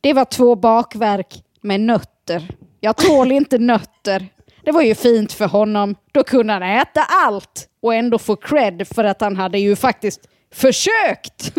[0.00, 1.80] Det var två bakverk med
[2.28, 2.56] nötter.
[2.80, 4.28] Jag tål inte nötter.
[4.64, 5.94] Det var ju fint för honom.
[6.12, 10.20] Då kunde han äta allt och ändå få cred för att han hade ju faktiskt
[10.54, 11.52] försökt.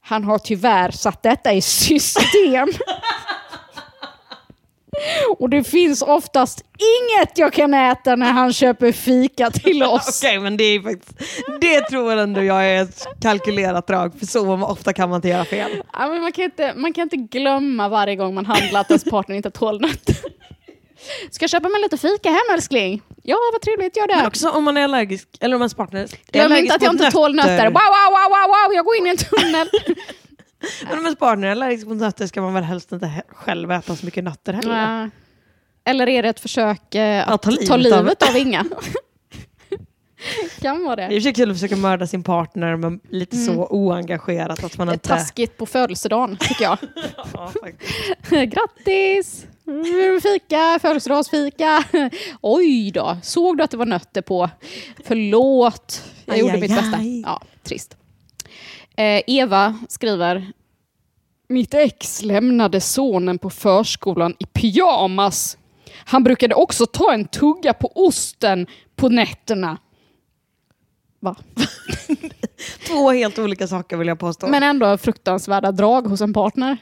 [0.00, 2.68] Han har tyvärr satt detta i system.
[5.38, 10.22] Och det finns oftast inget jag kan äta när han köper fika till oss.
[10.24, 11.18] Okej, men det är faktiskt,
[11.60, 15.28] det tror jag ändå jag är ett kalkylerat drag, för så ofta kan man inte
[15.28, 15.70] göra fel.
[15.92, 19.04] Ja, men man, kan inte, man kan inte glömma varje gång man handlar att ens
[19.04, 20.16] partner inte tål nötter.
[21.30, 23.02] Ska jag köpa mig lite fika hem älskling?
[23.22, 24.26] Ja, vad trevligt, gör Men det.
[24.26, 27.10] också om man är allergisk, eller om ens partner är Glöm inte att jag inte
[27.10, 27.64] tål nötter.
[27.66, 29.68] Wow, wow, wow, wow, wow, jag går in i en tunnel.
[30.88, 33.96] Men om ens partner är allergisk mot nötter ska man väl helst inte själv äta
[33.96, 35.02] så mycket nötter heller.
[35.02, 35.10] Ja.
[35.86, 38.64] Eller är det ett försök eh, att ta ta livet livet, av- av Inga?
[40.60, 41.20] kan vara Det är det.
[41.20, 44.94] sig kul att försöka mörda sin partner men lite så oengagerat att man Det är
[44.94, 45.08] inte...
[45.08, 46.78] taskigt på födelsedagen, tycker jag.
[48.30, 48.44] Ja.
[48.44, 49.46] Grattis!
[49.66, 51.84] Mm, Fika, födelsedagsfika.
[52.40, 54.50] Oj då, såg du att det var nötter på?
[55.04, 56.96] Förlåt, jag Aj, gjorde aj, mitt bästa.
[56.96, 57.20] aj.
[57.20, 57.96] Ja, trist.
[58.96, 60.52] Eh, Eva skriver
[61.48, 65.58] Mitt ex lämnade sonen på förskolan i pyjamas.
[66.04, 68.66] Han brukade också ta en tugga på osten
[68.96, 69.78] på nätterna.
[71.20, 71.36] Va?
[72.86, 74.46] Två helt olika saker vill jag påstå.
[74.46, 76.76] Men ändå fruktansvärda drag hos en partner.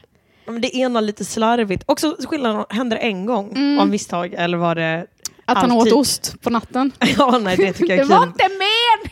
[0.45, 1.83] Men det ena lite slarvigt.
[1.87, 5.07] Också skillnaden, hände det en gång av misstag eller var det
[5.45, 5.93] Att han alltid?
[5.93, 6.91] åt ost på natten.
[7.17, 8.27] Ja, nej det tycker Det jag är var kul.
[8.27, 8.49] inte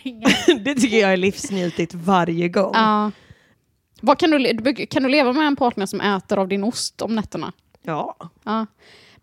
[0.03, 0.32] meningen!
[0.63, 2.71] det tycker jag är livsnjutigt varje gång.
[2.73, 3.11] Ja.
[4.01, 7.15] Vad kan, du, kan du leva med en partner som äter av din ost om
[7.15, 7.53] nätterna?
[7.82, 8.15] Ja.
[8.43, 8.65] Ja.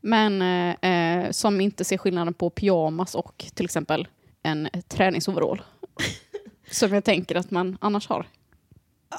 [0.01, 4.09] Men eh, eh, som inte ser skillnaden på pyjamas och till exempel
[4.43, 5.63] en träningsoverall.
[6.71, 8.27] som jag tänker att man annars har.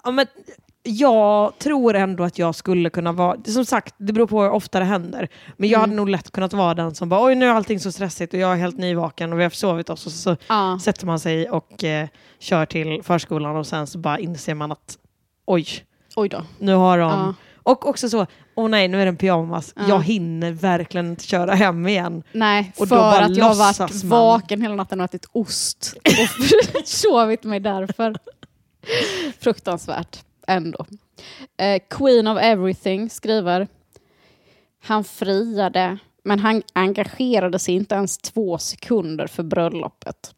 [0.03, 0.27] ja men
[0.83, 4.79] jag tror ändå att jag skulle kunna vara, som sagt det beror på hur ofta
[4.79, 5.27] det händer,
[5.57, 5.89] men jag Mm.
[5.89, 8.39] hade nog lätt kunnat vara den som bara oj nu är allting så stressigt och
[8.39, 10.79] jag är helt nyvaken och vi har försovit oss och så Ja.
[10.83, 12.07] sätter man sig och eh,
[12.39, 14.97] kör till förskolan och sen så bara inser man att
[15.45, 15.65] oj,
[16.15, 16.43] Oj då.
[16.59, 17.09] nu har de...
[17.11, 17.33] Ja.
[17.63, 18.25] Och också så,
[18.55, 19.83] åh nej nu är det en pyjamas, Ja.
[19.87, 22.23] jag hinner verkligen inte köra hem igen.
[22.31, 24.09] Nej, Och då för bara att jag har varit man.
[24.09, 25.93] vaken hela natten och ätit ost.
[26.05, 28.15] Och sovit mig därför.
[29.39, 30.85] Fruktansvärt ändå.
[31.57, 33.67] Eh, Queen of Everything skriver
[34.83, 40.35] Han friade, men han engagerade sig inte ens två sekunder för bröllopet.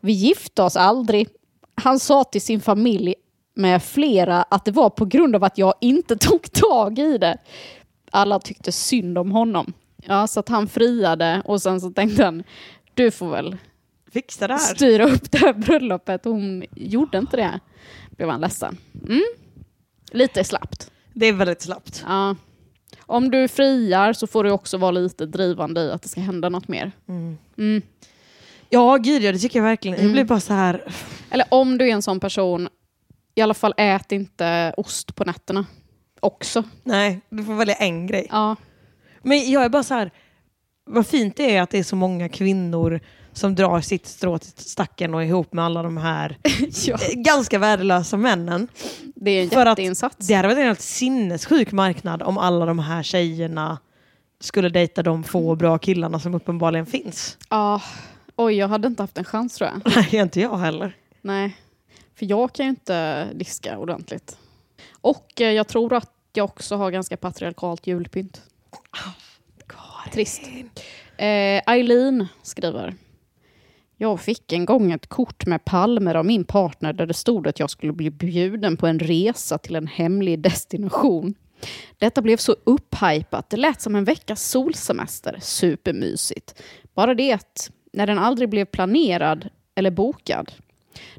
[0.00, 1.28] Vi gifte oss aldrig.
[1.74, 3.14] Han sa till sin familj
[3.54, 7.38] med flera att det var på grund av att jag inte tog tag i det.
[8.10, 9.72] Alla tyckte synd om honom.
[10.06, 12.42] Ja, så att han friade och sen så tänkte han,
[12.94, 13.56] du får väl
[14.10, 14.74] Fixa det här.
[14.74, 16.24] styra upp det här bröllopet.
[16.24, 17.60] Hon gjorde inte det.
[18.16, 18.76] Blev han ledsen.
[19.08, 19.22] Mm.
[20.16, 20.90] Lite slappt.
[21.12, 22.04] Det är väldigt slappt.
[22.06, 22.36] Ja.
[23.00, 26.48] Om du friar så får du också vara lite drivande i att det ska hända
[26.48, 26.92] något mer.
[27.08, 27.82] Mm.
[28.70, 29.94] Ja gud ja, det tycker jag verkligen.
[29.96, 30.12] Jag Mm.
[30.12, 30.84] blir bara så här,
[31.30, 32.68] Eller om du är en sån person,
[33.34, 35.66] i alla fall ät inte ost på nätterna.
[36.20, 36.62] Också.
[36.82, 38.26] nej du får välja en grej.
[38.30, 38.56] Ja.
[39.22, 40.10] Men jag är bara så här,
[40.86, 43.00] vad fint det är att det är så många kvinnor
[43.36, 46.38] som drar sitt strå till stacken och är ihop med alla de här
[46.86, 46.94] ja.
[46.94, 48.68] eh, ganska värdelösa männen.
[49.14, 50.26] Det är en För att jätteinsats.
[50.26, 53.78] Det hade varit en helt sinnessjuk marknad om alla de här tjejerna
[54.40, 57.38] skulle dejta de få bra killarna som uppenbarligen finns.
[57.50, 57.82] Ja.
[58.36, 59.92] Oj, jag hade inte haft en chans tror jag.
[59.96, 60.96] Nej, inte jag heller.
[61.22, 61.56] Nej.
[62.14, 64.36] För jag kan ju inte diska ordentligt.
[65.00, 68.42] Och eh, jag tror att jag också har ganska patriarkalt julpynt.
[70.12, 70.42] Trist.
[71.16, 72.94] Eh, Eileen skriver.
[73.96, 77.58] Jag fick en gång ett kort med palmer av min partner där det stod att
[77.60, 81.34] jag skulle bli bjuden på en resa till en hemlig destination.
[81.98, 85.38] Detta blev så upphypat, det lät som en veckas solsemester.
[85.40, 86.62] Supermysigt.
[86.94, 90.52] Bara det när den aldrig blev planerad eller bokad.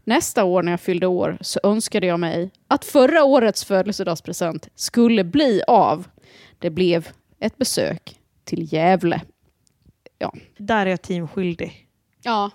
[0.03, 5.23] Nästa år när jag fyllde år så önskade jag mig att förra årets födelsedagspresent skulle
[5.23, 6.07] bli av.
[6.59, 7.07] Det blev
[7.39, 9.21] ett besök till Gävle.
[10.17, 11.88] Ja, Där är jag team skyldig.
[12.23, 12.51] ja.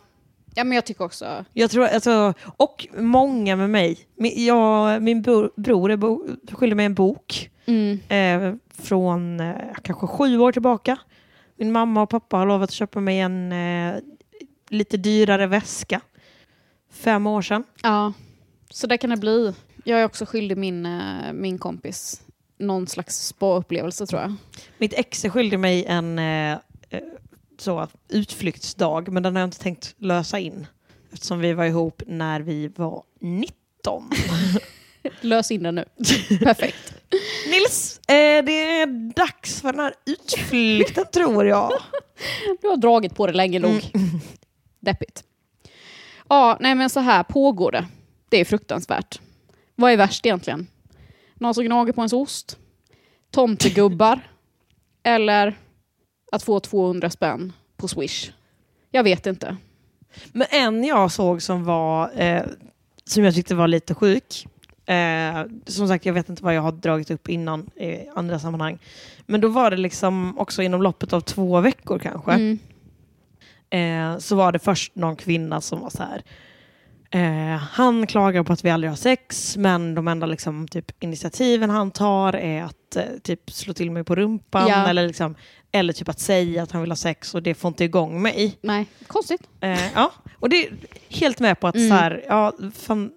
[0.55, 1.45] Ja men jag tycker också...
[1.53, 3.99] Jag tror, alltså, och många med mig.
[4.17, 7.99] Min, jag, min bror, bror är bo, skyldig mig en bok Mm.
[8.09, 10.97] eh, från eh, kanske sju år tillbaka.
[11.57, 13.95] Min mamma och pappa har lovat att köpa mig en eh,
[14.69, 16.01] lite dyrare väska.
[16.93, 17.65] Fem år sedan.
[17.83, 18.13] Ja,
[18.71, 19.55] så där kan det bli.
[19.85, 22.23] Jag är också skyldig min, eh, min kompis
[22.59, 24.35] någon slags spa-upplevelse tror jag.
[24.79, 26.59] Mitt ex är skyldig mig en eh, eh,
[27.63, 30.67] så, utflyktsdag, men den har jag inte tänkt lösa in.
[31.13, 34.11] Eftersom vi var ihop när vi var 19.
[35.21, 35.85] Lös in den nu.
[36.39, 36.95] Perfekt.
[37.51, 41.73] Nils, eh, det är dags för den här utflykten tror jag.
[42.61, 43.93] Du har dragit på det länge nog.
[44.81, 45.25] Deppigt.
[46.29, 47.87] Ja, nej men så här pågår det.
[48.29, 49.21] Det är fruktansvärt.
[49.75, 50.67] Vad är värst egentligen?
[51.35, 52.59] Någon som gnager på ens ost?
[53.31, 54.21] Tomtegubbar?
[55.03, 55.59] Eller
[56.33, 58.31] att få 200 spänn på Swish?
[58.91, 59.57] Jag vet inte.
[60.33, 62.43] Men en jag såg som var eh,
[63.05, 64.47] som jag tyckte var lite sjuk.
[64.87, 68.79] Eh, som sagt, jag vet inte vad jag har dragit upp innan i andra sammanhang.
[69.27, 72.33] Men då var det liksom också inom loppet av två veckor kanske.
[72.33, 72.59] Mm.
[73.71, 76.23] Eh, så var det först någon kvinna som var så här.
[77.11, 81.71] Eh, han klagar på att vi aldrig har sex, men de enda liksom, typ, initiativen
[81.71, 84.89] han tar är att eh, typ, slå till mig på rumpan Ja.
[84.89, 85.35] eller, liksom,
[85.73, 88.59] eller typ att säga att han vill ha sex och det får inte igång mig.
[88.63, 89.43] Nej, konstigt.
[89.61, 90.73] Eh, ja, och det är
[91.09, 91.89] helt med på att Mm.
[91.89, 93.11] så här, ja, fan,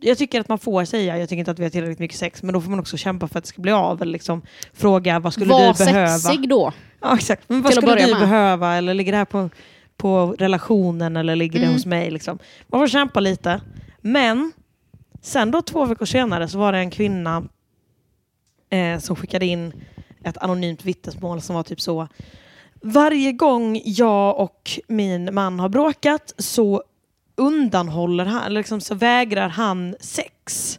[0.00, 2.42] jag tycker att man får säga, jag tycker inte att vi har tillräckligt mycket sex,
[2.42, 4.02] men då får man också kämpa för att det ska bli av.
[4.02, 4.42] Eller liksom
[4.72, 6.08] fråga, vad skulle Var du behöva?
[6.18, 6.72] sexig då.
[7.00, 7.48] Ja, exakt.
[7.48, 8.20] Men vad skulle du med.
[8.20, 8.74] behöva?
[8.76, 9.50] Eller ligger det här på,
[9.96, 11.74] på relationen eller ligger det Mm.
[11.74, 12.10] hos mig?
[12.10, 12.38] Liksom.
[12.68, 13.60] Man får kämpa lite.
[14.00, 14.52] Men
[15.22, 17.42] sen då två veckor senare så var det en kvinna
[18.70, 19.72] eh, som skickade in
[20.24, 22.08] ett anonymt vittnesmål som var typ så.
[22.82, 26.82] Varje gång jag och min man har bråkat så
[27.36, 30.78] undanhåller han, eller liksom så vägrar han sex.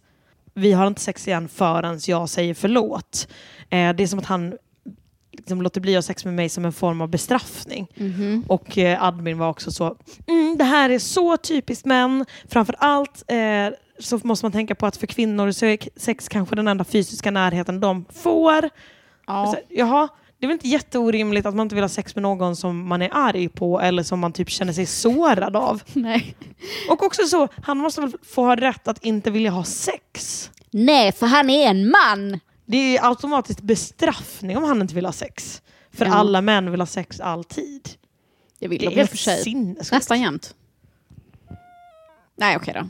[0.54, 3.28] Vi har inte sex igen förrän jag säger förlåt.
[3.70, 4.54] Eh, det är som att han
[5.32, 7.88] liksom låter bli att ha sex med mig som en form av bestraffning.
[7.96, 8.46] Mhm.
[8.48, 12.26] Och eh, admin var också så, mm, det här är så typiskt män.
[12.48, 16.56] Framför allt eh, så måste man tänka på att för kvinnor så är sex kanske
[16.56, 18.70] den enda fysiska närheten de får.
[19.34, 19.52] Ja.
[19.56, 20.08] Så, jaha,
[20.40, 23.02] det är väl inte jätteorimligt att man inte vill ha sex med någon som man
[23.02, 25.82] är arg på eller som man typ känner sig sårad av.
[25.94, 26.36] Nej.
[26.90, 30.50] Och också så, han måste väl få ha rätt att inte vilja ha sex.
[30.72, 32.40] Nej, för han är en man.
[32.66, 35.62] Det är automatiskt bestraffning om han inte vill ha sex.
[35.94, 36.14] För Ja.
[36.14, 37.90] alla män vill ha sex alltid.
[38.60, 39.44] Det vill Det de är för sig.
[39.44, 39.92] sinnessjukt.
[39.92, 40.56] Nästan jämt.
[42.38, 42.88] Nej, okej då.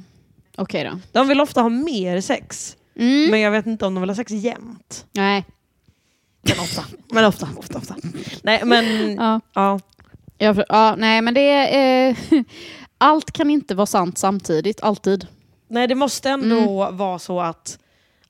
[0.57, 0.99] Okej då.
[1.11, 2.77] De vill ofta ha mer sex.
[2.95, 3.31] Mm.
[3.31, 5.05] Men jag vet inte om de vill ha sex jämt.
[5.11, 5.45] Nej.
[6.41, 6.83] Men ofta.
[7.13, 7.95] Men ofta, ofta, ofta.
[8.43, 9.41] Nej, men Ja.
[9.53, 9.79] ja.
[10.37, 12.09] Jag, för- ja, nej, men det är...
[12.09, 12.15] Eh,
[12.97, 15.27] allt kan inte vara sant samtidigt, alltid.
[15.67, 16.97] Nej, det måste ändå Mm.
[16.97, 17.79] vara så att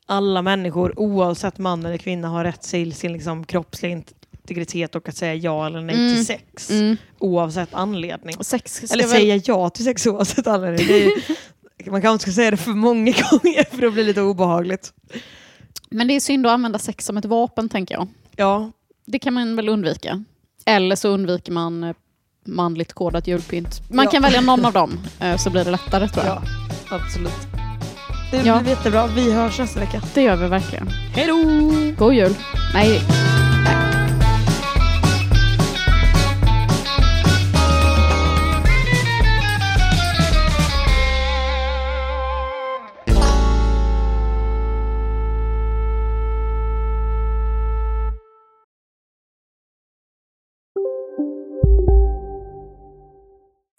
[0.05, 5.15] alla människor, oavsett man eller kvinna, har rätt till sin liksom, kroppsliga integritet och att
[5.17, 6.15] säga ja eller nej Mm.
[6.15, 6.69] till sex.
[6.71, 6.97] Mm.
[7.19, 8.35] Oavsett anledning.
[8.41, 9.11] Sex Eller väl...
[9.11, 11.11] säga ja till sex oavsett anledning.
[11.87, 14.93] Man kanske inte ska säga det för många gånger för det blir lite obehagligt.
[15.91, 18.07] Men det är synd att använda sex som ett vapen, tänker jag.
[18.35, 18.71] Ja,
[19.05, 20.23] Det kan man väl undvika.
[20.65, 21.95] Eller så undviker man eh,
[22.45, 23.81] manligt kodat julpynt.
[23.89, 24.11] Man Ja.
[24.11, 26.41] kan välja någon av dem, eh, så blir det lättare tror jag.
[26.89, 27.33] ja absolut.
[28.31, 28.59] Det Ja.
[28.59, 29.07] blir jättebra.
[29.07, 30.01] Vi hörs nästa vecka.
[30.13, 30.87] Det gör vi verkligen.
[30.87, 31.35] Hej då!
[32.05, 32.35] God jul.
[32.73, 33.01] Nej,